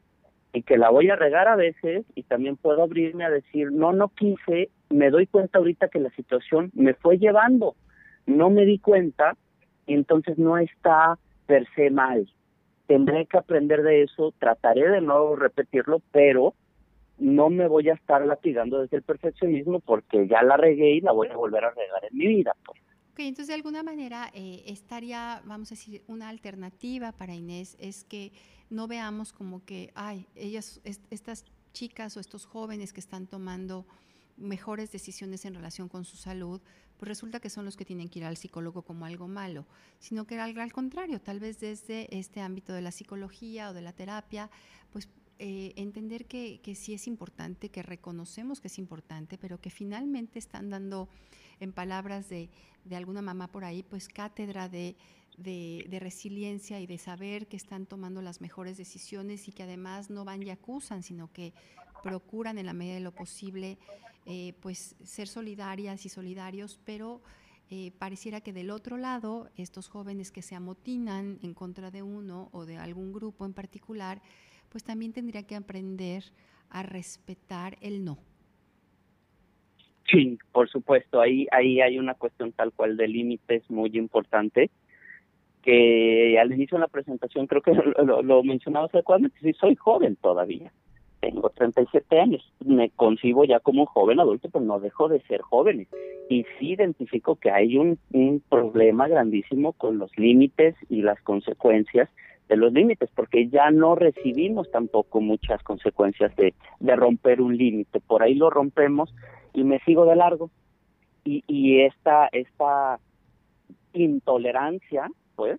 y 0.52 0.62
que 0.62 0.76
la 0.76 0.90
voy 0.90 1.08
a 1.08 1.14
regar 1.14 1.46
a 1.46 1.54
veces 1.54 2.04
y 2.16 2.24
también 2.24 2.56
puedo 2.56 2.82
abrirme 2.82 3.24
a 3.24 3.30
decir, 3.30 3.70
no, 3.70 3.92
no 3.92 4.08
quise, 4.08 4.70
me 4.90 5.10
doy 5.10 5.28
cuenta 5.28 5.58
ahorita 5.58 5.88
que 5.88 6.00
la 6.00 6.10
situación 6.10 6.72
me 6.74 6.94
fue 6.94 7.18
llevando, 7.18 7.76
no 8.26 8.50
me 8.50 8.64
di 8.64 8.80
cuenta 8.80 9.36
y 9.86 9.94
entonces 9.94 10.36
no 10.36 10.58
está 10.58 11.16
per 11.46 11.64
se 11.76 11.90
mal, 11.90 12.28
tendré 12.88 13.26
que 13.26 13.38
aprender 13.38 13.82
de 13.82 14.02
eso, 14.02 14.34
trataré 14.40 14.88
de 14.88 15.00
no 15.00 15.36
repetirlo, 15.36 16.00
pero 16.10 16.54
no 17.18 17.48
me 17.50 17.68
voy 17.68 17.88
a 17.88 17.94
estar 17.94 18.24
latigando 18.24 18.80
desde 18.80 18.98
el 18.98 19.02
perfeccionismo 19.02 19.80
porque 19.80 20.26
ya 20.28 20.42
la 20.42 20.56
regué 20.56 20.96
y 20.96 21.00
la 21.00 21.12
voy 21.12 21.28
a 21.28 21.36
volver 21.36 21.64
a 21.64 21.70
regar 21.70 22.04
en 22.10 22.16
mi 22.16 22.26
vida. 22.26 22.54
Pues. 22.64 22.80
Ok, 23.12 23.20
entonces 23.20 23.48
de 23.48 23.54
alguna 23.54 23.82
manera 23.82 24.30
eh, 24.34 24.62
estaría, 24.66 25.40
vamos 25.46 25.72
a 25.72 25.74
decir, 25.74 26.02
una 26.06 26.28
alternativa 26.28 27.12
para 27.12 27.34
Inés 27.34 27.76
es 27.80 28.04
que 28.04 28.32
no 28.68 28.88
veamos 28.88 29.32
como 29.32 29.64
que, 29.64 29.90
ay, 29.94 30.26
ellas, 30.34 30.82
estas 30.84 31.44
chicas 31.72 32.16
o 32.16 32.20
estos 32.20 32.44
jóvenes 32.44 32.92
que 32.92 33.00
están 33.00 33.26
tomando 33.26 33.86
mejores 34.36 34.92
decisiones 34.92 35.46
en 35.46 35.54
relación 35.54 35.88
con 35.88 36.04
su 36.04 36.16
salud, 36.16 36.60
pues 36.98 37.08
resulta 37.08 37.40
que 37.40 37.48
son 37.48 37.64
los 37.64 37.76
que 37.76 37.86
tienen 37.86 38.10
que 38.10 38.18
ir 38.18 38.24
al 38.26 38.36
psicólogo 38.36 38.82
como 38.82 39.06
algo 39.06 39.28
malo, 39.28 39.66
sino 39.98 40.26
que 40.26 40.38
al, 40.38 40.58
al 40.58 40.72
contrario, 40.72 41.20
tal 41.20 41.40
vez 41.40 41.58
desde 41.58 42.14
este 42.14 42.40
ámbito 42.40 42.74
de 42.74 42.82
la 42.82 42.90
psicología 42.90 43.70
o 43.70 43.72
de 43.72 43.80
la 43.82 43.92
terapia, 43.92 44.50
pues 44.92 45.08
eh, 45.38 45.72
entender 45.76 46.26
que, 46.26 46.60
sí 46.74 46.94
es 46.94 47.06
importante, 47.06 47.68
que 47.68 47.82
reconocemos 47.82 48.60
que 48.60 48.68
es 48.68 48.78
importante, 48.78 49.38
pero 49.38 49.60
que 49.60 49.70
finalmente 49.70 50.38
están 50.38 50.70
dando, 50.70 51.08
en 51.60 51.72
palabras 51.72 52.28
de, 52.28 52.50
alguna 52.90 53.22
mamá 53.22 53.48
por 53.48 53.64
ahí, 53.64 53.82
pues 53.82 54.08
cátedra 54.08 54.68
de, 54.68 54.96
de, 55.38 55.86
de, 55.88 55.98
resiliencia 55.98 56.80
y 56.80 56.86
de 56.86 56.98
saber 56.98 57.46
que 57.46 57.56
están 57.56 57.86
tomando 57.86 58.22
las 58.22 58.40
mejores 58.40 58.76
decisiones 58.76 59.48
y 59.48 59.52
que 59.52 59.64
además 59.64 60.10
no 60.10 60.24
van 60.24 60.42
y 60.42 60.50
acusan, 60.50 61.02
sino 61.02 61.32
que 61.32 61.52
procuran 62.02 62.58
en 62.58 62.66
la 62.66 62.72
medida 62.72 62.94
de 62.94 63.00
lo 63.00 63.12
posible 63.12 63.78
eh, 64.28 64.54
pues 64.60 64.96
ser 65.04 65.28
solidarias 65.28 66.04
y 66.04 66.08
solidarios, 66.08 66.80
pero 66.84 67.22
eh, 67.70 67.92
pareciera 67.96 68.40
que 68.40 68.52
del 68.52 68.70
otro 68.70 68.96
lado, 68.96 69.50
estos 69.56 69.88
jóvenes 69.88 70.32
que 70.32 70.42
se 70.42 70.56
amotinan 70.56 71.38
en 71.42 71.54
contra 71.54 71.92
de 71.92 72.02
uno 72.02 72.48
o 72.50 72.66
de 72.66 72.76
algún 72.76 73.12
grupo 73.12 73.46
en 73.46 73.52
particular, 73.52 74.20
pues 74.76 74.84
también 74.84 75.14
tendría 75.14 75.42
que 75.44 75.56
aprender 75.56 76.22
a 76.68 76.82
respetar 76.82 77.78
el 77.80 78.04
no. 78.04 78.18
Sí, 80.10 80.38
por 80.52 80.68
supuesto, 80.68 81.18
ahí, 81.18 81.46
ahí 81.50 81.80
hay 81.80 81.98
una 81.98 82.12
cuestión 82.12 82.52
tal 82.52 82.72
cual 82.72 82.98
de 82.98 83.08
límites 83.08 83.62
muy 83.70 83.88
importante 83.94 84.68
que 85.62 86.38
al 86.38 86.52
inicio 86.52 86.76
de 86.76 86.82
la 86.82 86.88
presentación 86.88 87.46
creo 87.46 87.62
que 87.62 87.72
lo, 88.04 88.20
lo 88.20 88.42
mencionaba 88.42 88.90
adecuadamente, 88.92 89.38
sí, 89.40 89.54
soy 89.54 89.76
joven 89.76 90.16
todavía 90.16 90.70
tengo 91.20 91.48
37 91.48 92.20
años, 92.20 92.52
me 92.64 92.90
concibo 92.90 93.44
ya 93.44 93.58
como 93.60 93.80
un 93.80 93.86
joven 93.86 94.20
adulto, 94.20 94.50
pero 94.50 94.64
no 94.64 94.78
dejo 94.78 95.08
de 95.08 95.20
ser 95.22 95.40
joven. 95.40 95.88
Y 96.28 96.44
sí 96.58 96.72
identifico 96.72 97.36
que 97.36 97.50
hay 97.50 97.78
un, 97.78 97.98
un 98.12 98.42
problema 98.48 99.08
grandísimo 99.08 99.72
con 99.72 99.98
los 99.98 100.16
límites 100.18 100.76
y 100.88 101.02
las 101.02 101.20
consecuencias 101.22 102.10
de 102.48 102.56
los 102.56 102.72
límites, 102.72 103.10
porque 103.14 103.48
ya 103.48 103.70
no 103.70 103.94
recibimos 103.94 104.70
tampoco 104.70 105.20
muchas 105.20 105.62
consecuencias 105.62 106.34
de, 106.36 106.54
de 106.80 106.96
romper 106.96 107.40
un 107.40 107.56
límite. 107.56 108.00
Por 108.00 108.22
ahí 108.22 108.34
lo 108.34 108.50
rompemos 108.50 109.14
y 109.52 109.64
me 109.64 109.80
sigo 109.80 110.04
de 110.06 110.16
largo. 110.16 110.50
Y, 111.24 111.42
y 111.48 111.80
esta, 111.80 112.28
esta 112.32 113.00
intolerancia, 113.92 115.10
pues, 115.34 115.58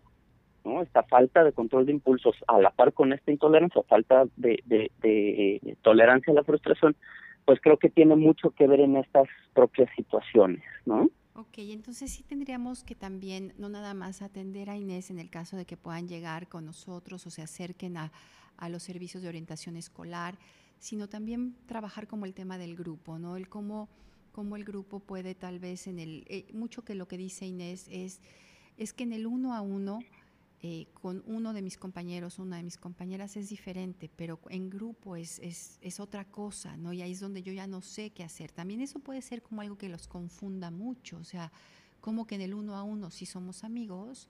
esta 0.82 1.04
falta 1.04 1.44
de 1.44 1.54
control 1.54 1.86
de 1.86 1.94
impulsos 1.94 2.36
a 2.48 2.60
la 2.60 2.72
par 2.72 2.94
con 2.94 3.14
esta 3.14 3.32
intolerancia, 3.32 3.82
falta 3.84 4.26
de, 4.36 4.62
de, 4.66 5.78
tolerancia 5.82 6.32
a 6.32 6.36
la 6.36 6.44
frustración, 6.44 6.96
pues 7.46 7.60
creo 7.62 7.78
que 7.78 7.90
tiene 7.90 8.16
mucho 8.16 8.52
que 8.52 8.68
ver 8.68 8.82
en 8.82 8.98
estas 8.98 9.28
propias 9.54 9.90
situaciones, 9.96 10.64
¿no? 10.86 11.10
Ok, 11.40 11.60
entonces 11.60 12.12
sí 12.12 12.24
tendríamos 12.24 12.84
que 12.84 12.96
también, 12.96 13.54
no 13.60 13.70
nada 13.70 13.94
más 13.94 14.24
atender 14.24 14.72
a 14.72 14.76
Inés 14.76 15.12
en 15.12 15.20
el 15.20 15.30
caso 15.30 15.56
de 15.56 15.68
que 15.68 15.78
puedan 15.78 16.08
llegar 16.08 16.50
con 16.50 16.66
nosotros 16.66 17.28
o 17.28 17.30
se 17.30 17.44
acerquen 17.44 17.96
a, 17.96 18.12
a 18.58 18.70
los 18.70 18.82
servicios 18.82 19.22
de 19.22 19.30
orientación 19.30 19.78
escolar, 19.78 20.40
sino 20.80 21.08
también 21.08 21.56
trabajar 21.68 22.08
como 22.08 22.26
el 22.26 22.34
tema 22.34 22.58
del 22.58 22.76
grupo, 22.76 23.20
¿no? 23.20 23.38
El 23.38 23.50
cómo, 23.50 23.88
cómo 24.32 24.56
el 24.56 24.64
grupo 24.64 25.00
puede 25.00 25.36
tal 25.36 25.60
vez 25.60 25.86
en 25.86 26.00
el, 26.00 26.26
eh, 26.28 26.48
mucho 26.54 26.84
que 26.84 26.96
lo 26.96 27.08
que 27.08 27.18
dice 27.18 27.46
Inés 27.46 27.86
es, 27.92 28.20
es 28.78 28.94
que 28.94 29.04
en 29.04 29.14
el 29.14 29.28
uno 29.28 29.54
a 29.54 29.62
uno 29.62 30.00
eh, 30.64 30.88
con 30.94 31.24
uno 31.28 31.54
de 31.54 31.62
mis 31.62 31.78
compañeros, 31.78 32.40
una 32.40 32.58
de 32.58 32.64
mis 32.64 32.78
compañeras 32.78 33.38
es 33.38 33.50
diferente, 33.50 34.10
pero 34.16 34.40
en 34.50 34.72
grupo 34.72 35.16
es, 35.16 35.38
es, 35.40 35.78
es, 35.82 36.00
otra 36.00 36.26
cosa, 36.26 36.76
¿no? 36.78 36.94
Y 36.94 37.04
ahí 37.04 37.12
es 37.12 37.20
donde 37.20 37.44
yo 37.44 37.54
ya 37.54 37.68
no 37.68 37.82
sé 37.82 38.10
qué 38.10 38.24
hacer. 38.24 38.52
También 38.52 38.82
eso 38.82 39.00
puede 39.00 39.22
ser 39.22 39.44
como 39.44 39.62
algo 39.62 39.78
que 39.78 39.88
los 39.88 40.08
confunda 40.08 40.72
mucho, 40.72 41.18
o 41.18 41.24
sea, 41.24 41.52
como 42.02 42.26
que 42.26 42.36
en 42.36 42.42
el 42.42 42.56
uno 42.56 42.76
a 42.76 42.82
uno 42.82 43.12
sí 43.12 43.28
somos 43.28 43.64
amigos 43.64 44.30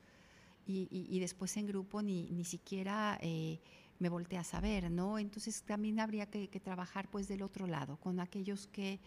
y, 0.65 0.89
y, 0.91 1.19
después 1.19 1.55
en 1.55 1.65
grupo 1.65 2.01
ni, 2.01 2.29
ni 2.31 2.43
siquiera 2.43 3.17
eh, 3.21 3.61
me 3.99 4.09
volteé 4.09 4.37
a 4.37 4.43
saber, 4.43 4.91
¿no? 4.91 5.19
Entonces 5.19 5.63
también 5.63 6.01
habría 6.01 6.25
que, 6.25 6.49
que, 6.49 6.59
trabajar 6.59 7.09
pues 7.09 7.29
del 7.29 7.41
otro 7.41 7.67
lado, 7.67 7.95
con 7.97 8.19
aquellos 8.19 8.67
que, 8.67 8.99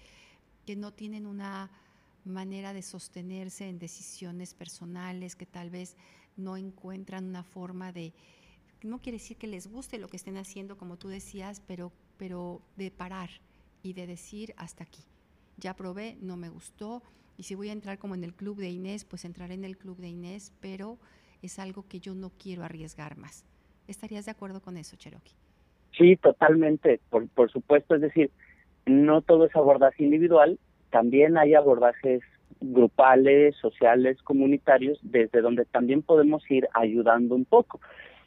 que 0.65 0.75
no 0.75 0.93
tienen 0.93 1.27
una 1.27 1.71
manera 2.25 2.73
de 2.73 2.83
sostenerse 2.83 3.69
en 3.69 3.79
decisiones 3.79 4.55
personales, 4.55 5.37
que 5.37 5.47
tal 5.47 5.71
vez 5.71 5.97
no 6.37 6.57
encuentran 6.57 7.25
una 7.25 7.43
forma 7.43 7.93
de, 7.93 8.13
no 8.83 9.01
quiere 9.01 9.19
decir 9.19 9.37
que 9.37 9.47
les 9.47 9.67
guste 9.67 9.99
lo 9.99 10.09
que 10.09 10.17
estén 10.17 10.37
haciendo, 10.37 10.77
como 10.77 10.97
tú 10.97 11.09
decías, 11.09 11.63
pero, 11.67 11.93
pero 12.17 12.63
de 12.77 12.91
parar 12.91 13.31
y 13.83 13.93
de 13.93 14.07
decir 14.07 14.55
hasta 14.57 14.85
aquí. 14.85 15.03
Ya 15.57 15.75
probé, 15.75 16.17
no 16.21 16.37
me 16.37 16.49
gustó, 16.49 17.03
y 17.37 17.45
si 17.45 17.55
voy 17.55 17.71
a 17.71 17.73
entrar 17.73 17.99
como 17.99 18.15
en 18.15 18.25
el 18.25 18.35
club 18.35 18.59
de 18.59 18.71
Inés, 18.71 19.05
pues 19.05 19.25
entraré 19.25 19.55
en 19.55 19.65
el 19.65 19.79
club 19.79 19.97
de 19.99 20.09
Inés, 20.09 20.53
pero 20.61 20.99
es 21.43 21.59
algo 21.59 21.87
que 21.89 22.01
yo 22.01 22.15
no 22.15 22.31
quiero 22.31 22.65
arriesgar 22.65 23.17
más. 23.17 23.45
¿Estarías 23.89 24.27
de 24.27 24.31
acuerdo 24.31 24.61
con 24.61 24.77
eso, 24.77 24.97
Cherokee? 24.97 25.33
Sí, 25.97 26.17
totalmente, 26.17 27.01
por, 27.11 27.29
por 27.29 27.51
supuesto, 27.51 27.95
es 27.95 28.03
decir, 28.03 28.31
no 28.87 29.23
todo 29.23 29.47
es 29.47 29.57
abordaje 29.57 30.05
individual, 30.05 30.59
también 30.91 31.39
hay 31.39 31.55
abordajes 31.55 32.23
grupales, 32.61 33.57
sociales, 33.57 34.21
comunitarios, 34.23 34.99
desde 35.03 35.41
donde 35.41 35.65
también 35.65 36.03
podemos 36.03 36.49
ir 36.51 36.69
ayudando 36.75 37.35
un 37.35 37.45
poco. 37.45 37.81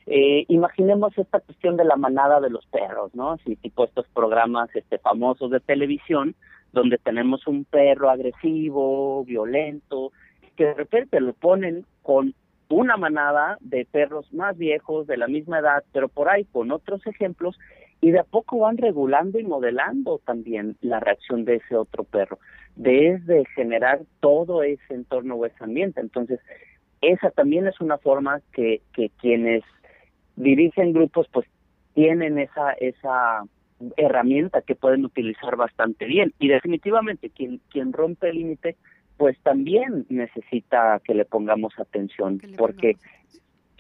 Eh, 0.06 0.46
imaginemos 0.50 1.18
esta 1.18 1.40
cuestión 1.40 1.78
de 1.78 1.86
la 1.86 1.96
manada 1.96 2.42
de 2.42 2.50
los 2.50 2.66
perros, 2.66 3.14
¿no? 3.16 3.32
Así 3.32 3.56
tipo 3.56 3.86
estos 3.86 4.08
programas 4.10 4.70
este, 4.76 4.98
famosos 4.98 5.52
de 5.52 5.60
televisión, 5.60 6.36
donde 6.74 6.98
tenemos 6.98 7.48
un 7.48 7.64
perro 7.64 8.10
agresivo, 8.10 9.24
violento, 9.24 10.12
que 10.58 10.66
de 10.66 10.74
repente 10.74 11.22
lo 11.22 11.34
ponen 11.34 11.86
con 12.02 12.34
una 12.70 12.98
manada 12.98 13.58
de 13.62 13.86
perros 13.86 14.32
más 14.34 14.58
viejos, 14.58 15.08
de 15.08 15.18
la 15.18 15.28
misma 15.28 15.60
edad, 15.60 15.84
pero 15.94 16.10
por 16.10 16.30
ahí 16.30 16.46
con 16.46 16.72
otros 16.72 17.06
ejemplos, 17.06 17.58
y 18.04 18.12
de 18.12 18.20
a 18.20 18.26
poco 18.26 18.60
van 18.60 18.76
regulando 18.76 19.40
y 19.40 19.46
modelando 19.46 20.20
también 20.26 20.76
la 20.82 21.00
reacción 21.00 21.46
de 21.46 21.56
ese 21.56 21.78
otro 21.78 22.04
perro, 22.04 22.38
desde 22.76 23.46
generar 23.56 24.02
todo 24.20 24.62
ese 24.62 24.94
entorno 24.94 25.36
o 25.36 25.46
ese 25.46 25.64
ambiente. 25.64 26.02
Entonces, 26.02 26.42
esa 27.00 27.32
también 27.32 27.66
es 27.66 27.80
una 27.80 27.98
forma 27.98 28.42
que, 28.52 28.82
que 28.94 29.10
quienes 29.22 29.64
dirigen 30.36 30.92
grupos 30.92 31.30
pues 31.32 31.48
tienen 31.94 32.40
esa, 32.40 32.74
esa 32.74 33.46
herramienta 33.96 34.62
que 34.62 34.76
pueden 34.76 35.06
utilizar 35.06 35.56
bastante 35.56 36.04
bien. 36.04 36.34
Y 36.40 36.50
definitivamente 36.50 37.30
quien, 37.30 37.62
quien 37.70 37.94
rompe 37.94 38.32
el 38.32 38.36
límite 38.36 38.76
pues 39.16 39.40
también 39.44 40.06
necesita 40.10 41.00
que 41.06 41.14
le 41.14 41.24
pongamos 41.24 41.72
atención, 41.80 42.42
porque 42.58 42.98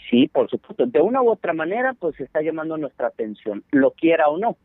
Sí, 0.09 0.27
por 0.27 0.49
supuesto. 0.49 0.85
De 0.85 1.01
una 1.01 1.21
u 1.21 1.29
otra 1.29 1.53
manera, 1.53 1.93
pues 1.93 2.19
está 2.19 2.41
llamando 2.41 2.77
nuestra 2.77 3.07
atención, 3.07 3.63
lo 3.71 3.91
quiera 3.91 4.27
o 4.27 4.37
no. 4.37 4.57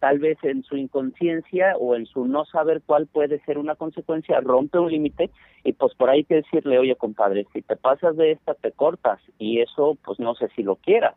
Tal 0.00 0.18
vez 0.18 0.36
en 0.42 0.62
su 0.64 0.76
inconsciencia 0.76 1.76
o 1.78 1.94
en 1.94 2.04
su 2.06 2.26
no 2.26 2.44
saber 2.44 2.82
cuál 2.84 3.06
puede 3.06 3.40
ser 3.44 3.56
una 3.56 3.74
consecuencia, 3.74 4.40
rompe 4.40 4.78
un 4.78 4.90
límite 4.90 5.30
y 5.62 5.72
pues 5.72 5.94
por 5.94 6.10
ahí 6.10 6.18
hay 6.18 6.24
que 6.24 6.34
decirle, 6.36 6.78
oye 6.78 6.94
compadre, 6.96 7.46
si 7.54 7.62
te 7.62 7.76
pasas 7.76 8.16
de 8.16 8.32
esta 8.32 8.54
te 8.54 8.72
cortas 8.72 9.20
y 9.38 9.60
eso 9.60 9.96
pues 10.04 10.18
no 10.18 10.34
sé 10.34 10.48
si 10.54 10.62
lo 10.62 10.76
quiera. 10.76 11.14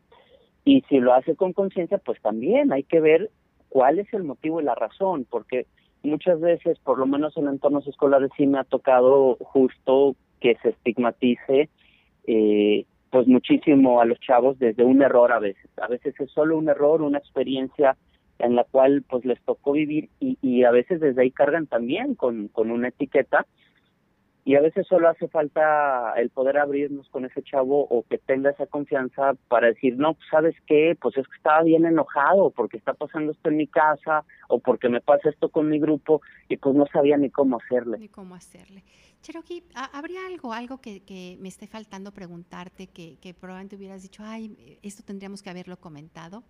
Y 0.63 0.81
si 0.89 0.99
lo 0.99 1.13
hace 1.13 1.35
con 1.35 1.53
conciencia, 1.53 1.97
pues 1.97 2.21
también 2.21 2.71
hay 2.71 2.83
que 2.83 3.01
ver 3.01 3.29
cuál 3.69 3.99
es 3.99 4.13
el 4.13 4.23
motivo 4.23 4.61
y 4.61 4.63
la 4.63 4.75
razón, 4.75 5.25
porque 5.29 5.65
muchas 6.03 6.39
veces, 6.39 6.79
por 6.79 6.97
lo 6.97 7.05
menos 7.05 7.35
en 7.37 7.47
entornos 7.47 7.87
escolares, 7.87 8.31
sí 8.37 8.47
me 8.47 8.59
ha 8.59 8.63
tocado 8.63 9.35
justo 9.35 10.15
que 10.39 10.55
se 10.61 10.69
estigmatice 10.69 11.69
eh, 12.27 12.85
pues 13.09 13.27
muchísimo 13.27 14.01
a 14.01 14.05
los 14.05 14.19
chavos 14.19 14.59
desde 14.59 14.83
un 14.83 15.01
error 15.01 15.31
a 15.31 15.39
veces. 15.39 15.69
A 15.81 15.87
veces 15.87 16.19
es 16.19 16.31
solo 16.31 16.57
un 16.57 16.69
error, 16.69 17.01
una 17.01 17.17
experiencia 17.17 17.97
en 18.39 18.55
la 18.55 18.63
cual 18.63 19.03
pues 19.09 19.25
les 19.25 19.41
tocó 19.41 19.71
vivir 19.71 20.09
y, 20.19 20.37
y 20.41 20.63
a 20.63 20.71
veces 20.71 20.99
desde 20.99 21.21
ahí 21.21 21.31
cargan 21.31 21.67
también 21.67 22.15
con, 22.15 22.49
con 22.49 22.71
una 22.71 22.89
etiqueta 22.89 23.45
y 24.47 24.55
a 24.55 24.61
veces 24.61 24.87
solo 24.87 25.09
hace 25.09 25.27
falta 25.27 26.13
el 26.15 26.29
poder 26.29 26.57
abrirnos 26.57 27.09
con 27.09 27.25
ese 27.25 27.43
chavo 27.43 27.85
o 27.89 28.03
que 28.03 28.17
tenga 28.17 28.51
esa 28.51 28.65
confianza 28.65 29.33
para 29.49 29.67
decir, 29.67 29.97
no, 29.97 30.13
pues, 30.13 30.25
¿sabes 30.31 30.55
qué? 30.65 30.97
Pues 31.01 31.17
es 31.17 31.27
que 31.27 31.35
estaba 31.35 31.63
bien 31.63 31.85
enojado 31.85 32.51
porque 32.51 32.77
está 32.77 32.93
pasando 32.93 33.33
esto 33.33 33.49
en 33.49 33.57
mi 33.57 33.67
casa 33.67 34.23
o 34.47 34.59
porque 34.59 34.87
me 34.87 35.01
pasa 35.01 35.31
esto 35.31 35.49
con 35.49 35.67
mi 35.67 35.79
grupo 35.79 36.21
y 36.47 36.55
pues 36.55 36.73
no 36.75 36.85
sabía 36.93 37.17
ni 37.17 37.29
cómo 37.29 37.57
hacerle. 37.57 37.97
Ni 37.97 38.07
cómo 38.07 38.35
hacerle. 38.35 38.85
Cherokee, 39.21 39.65
¿habría 39.91 40.25
algo, 40.25 40.53
algo 40.53 40.79
que, 40.79 41.03
que 41.03 41.35
me 41.41 41.49
esté 41.49 41.67
faltando 41.67 42.13
preguntarte 42.13 42.87
que, 42.87 43.17
que 43.19 43.33
probablemente 43.33 43.75
hubieras 43.75 44.01
dicho, 44.01 44.23
ay, 44.25 44.79
esto 44.81 45.03
tendríamos 45.03 45.43
que 45.43 45.49
haberlo 45.49 45.75
comentado? 45.75 46.41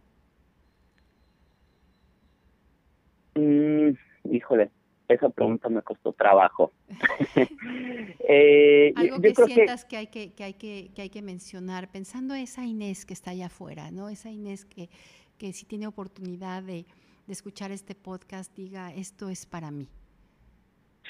Mm, 3.33 3.89
híjole, 4.25 4.69
esa 5.07 5.29
pregunta 5.29 5.69
me 5.69 5.81
costó 5.81 6.13
trabajo. 6.13 6.71
eh, 8.19 8.93
Algo 8.95 9.21
que 9.21 9.35
sientas 9.35 9.85
que... 9.85 9.97
hay 9.97 10.07
que, 10.07 10.33
que, 10.33 10.43
hay 10.43 10.53
que, 10.53 10.91
que 10.95 11.01
hay 11.03 11.09
que 11.09 11.21
mencionar, 11.21 11.89
pensando 11.91 12.33
esa 12.35 12.65
Inés 12.65 13.05
que 13.05 13.13
está 13.13 13.31
allá 13.31 13.47
afuera, 13.47 13.91
¿no? 13.91 14.09
Esa 14.09 14.29
Inés 14.29 14.65
que, 14.65 14.89
que 15.37 15.53
si 15.53 15.65
tiene 15.65 15.87
oportunidad 15.87 16.63
de, 16.63 16.85
de 17.27 17.33
escuchar 17.33 17.71
este 17.71 17.95
podcast 17.95 18.55
diga, 18.55 18.93
esto 18.93 19.29
es 19.29 19.45
para 19.45 19.71
mí. 19.71 19.87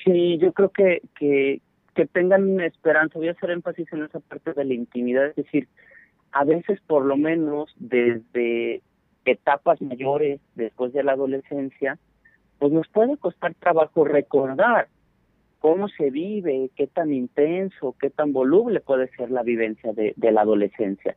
Sí, 0.04 0.38
yo 0.38 0.54
creo 0.54 0.70
que, 0.70 1.02
que, 1.18 1.62
que 1.96 2.06
tengan 2.06 2.60
esperanza. 2.62 3.18
Voy 3.18 3.30
a 3.30 3.32
hacer 3.32 3.52
énfasis 3.52 3.92
en 3.94 4.04
esa 4.04 4.20
parte 4.20 4.54
de 4.54 4.66
la 4.66 4.74
intimidad, 4.74 5.28
es 5.28 5.36
decir, 5.36 5.68
a 6.32 6.44
veces 6.44 6.80
por 6.82 7.06
lo 7.06 7.18
menos 7.18 7.74
desde 7.78 8.82
etapas 9.26 9.82
mayores, 9.82 10.40
después 10.56 10.94
de 10.94 11.04
la 11.04 11.14
adolescencia, 11.14 11.98
pues 12.60 12.72
nos 12.72 12.88
puede 12.88 13.18
costar 13.18 13.54
trabajo 13.56 14.04
recordar 14.04 14.88
cómo 15.60 15.88
se 15.90 16.10
vive, 16.10 16.70
qué 16.76 16.88
tan 16.88 17.14
intenso, 17.14 17.96
qué 18.00 18.10
tan 18.10 18.34
voluble 18.34 18.80
puede 18.80 19.10
ser 19.10 19.32
la 19.32 19.44
vivencia 19.44 19.92
de, 19.94 20.14
la 20.32 20.42
adolescencia. 20.42 21.16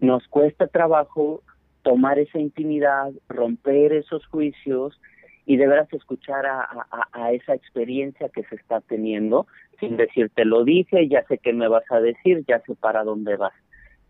Nos 0.00 0.26
cuesta 0.28 0.66
trabajo 0.66 1.42
tomar 1.82 2.18
esa 2.18 2.38
intimidad, 2.38 3.10
romper 3.28 3.92
esos 3.92 4.26
juicios 4.26 5.00
y 5.46 5.56
de 5.56 5.66
veras 5.66 5.92
escuchar 5.92 6.46
a, 6.46 7.32
esa 7.32 7.54
experiencia 7.54 8.28
que 8.28 8.44
se 8.44 8.56
está 8.56 8.80
teniendo, 8.80 9.46
sin 9.78 9.96
decir 9.96 10.30
te 10.34 10.44
lo 10.44 10.64
dije, 10.64 11.08
ya 11.08 11.24
sé 11.26 11.38
qué 11.38 11.52
me 11.52 11.68
vas 11.68 11.84
a 11.90 12.00
decir, 12.00 12.44
ya 12.46 12.60
sé 12.60 12.74
para 12.74 13.02
dónde 13.04 13.36
vas. 13.36 13.54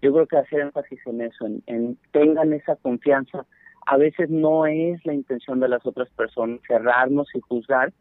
Yo 0.03 0.13
creo 0.13 0.27
que 0.27 0.39
hacer 0.39 0.61
énfasis 0.61 0.99
en 1.07 1.21
eso, 1.21 1.47
en, 1.47 1.63
en 1.67 1.99
tengan 2.11 2.53
esa 2.53 2.77
confianza 2.77 3.47
a 3.91 3.97
veces 3.97 4.31
no 4.31 4.67
es 4.67 5.05
la 5.05 5.15
intención 5.15 5.59
de 5.59 5.67
las 5.67 5.85
otras 5.85 6.09
personas 6.11 6.61
cerrarnos 6.65 7.27
y 7.35 7.41
juzgar, 7.41 7.93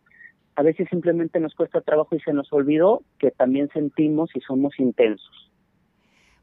a 0.56 0.62
veces 0.62 0.88
simplemente 0.88 1.40
nos 1.40 1.56
cuesta 1.56 1.82
trabajo 1.82 2.16
y 2.16 2.20
se 2.20 2.32
nos 2.32 2.54
olvidó 2.54 3.02
que 3.18 3.32
también 3.32 3.70
sentimos 3.74 4.30
y 4.36 4.42
somos 4.42 4.80
intensos. 4.80 5.52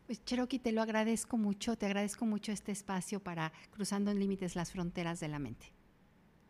Pues 0.06 0.24
Cherokee, 0.24 0.58
te 0.58 0.72
lo 0.72 0.82
agradezco 0.82 1.36
mucho, 1.36 1.76
te 1.76 1.86
agradezco 1.86 2.26
mucho 2.26 2.50
este 2.50 2.72
espacio 2.72 3.20
para 3.20 3.52
Cruzando 3.70 4.10
en 4.10 4.18
Límites 4.18 4.56
las 4.56 4.72
Fronteras 4.72 5.20
de 5.20 5.28
la 5.28 5.38
Mente. 5.38 5.66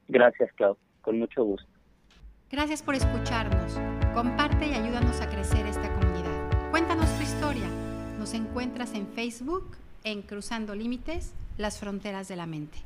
Gracias, 0.09 0.51
Clau, 0.55 0.79
con 1.03 1.19
mucho 1.19 1.45
gusto. 1.45 1.69
Gracias 2.51 2.83
por 2.83 2.95
escucharnos. 2.95 3.79
Comparte 4.15 4.69
y 4.69 4.73
ayúdanos 4.73 5.21
a 5.21 5.29
crecer 5.29 5.67
esta 5.67 5.93
comunidad. 5.93 6.71
Cuéntanos 6.71 7.15
tu 7.19 7.23
historia. 7.23 7.69
Nos 8.19 8.33
encuentras 8.33 8.95
en 8.95 9.07
Facebook 9.07 9.77
en 10.03 10.23
Cruzando 10.23 10.75
Límites 10.75 11.35
las 11.59 11.79
fronteras 11.79 12.29
de 12.29 12.37
la 12.37 12.47
mente. 12.47 12.79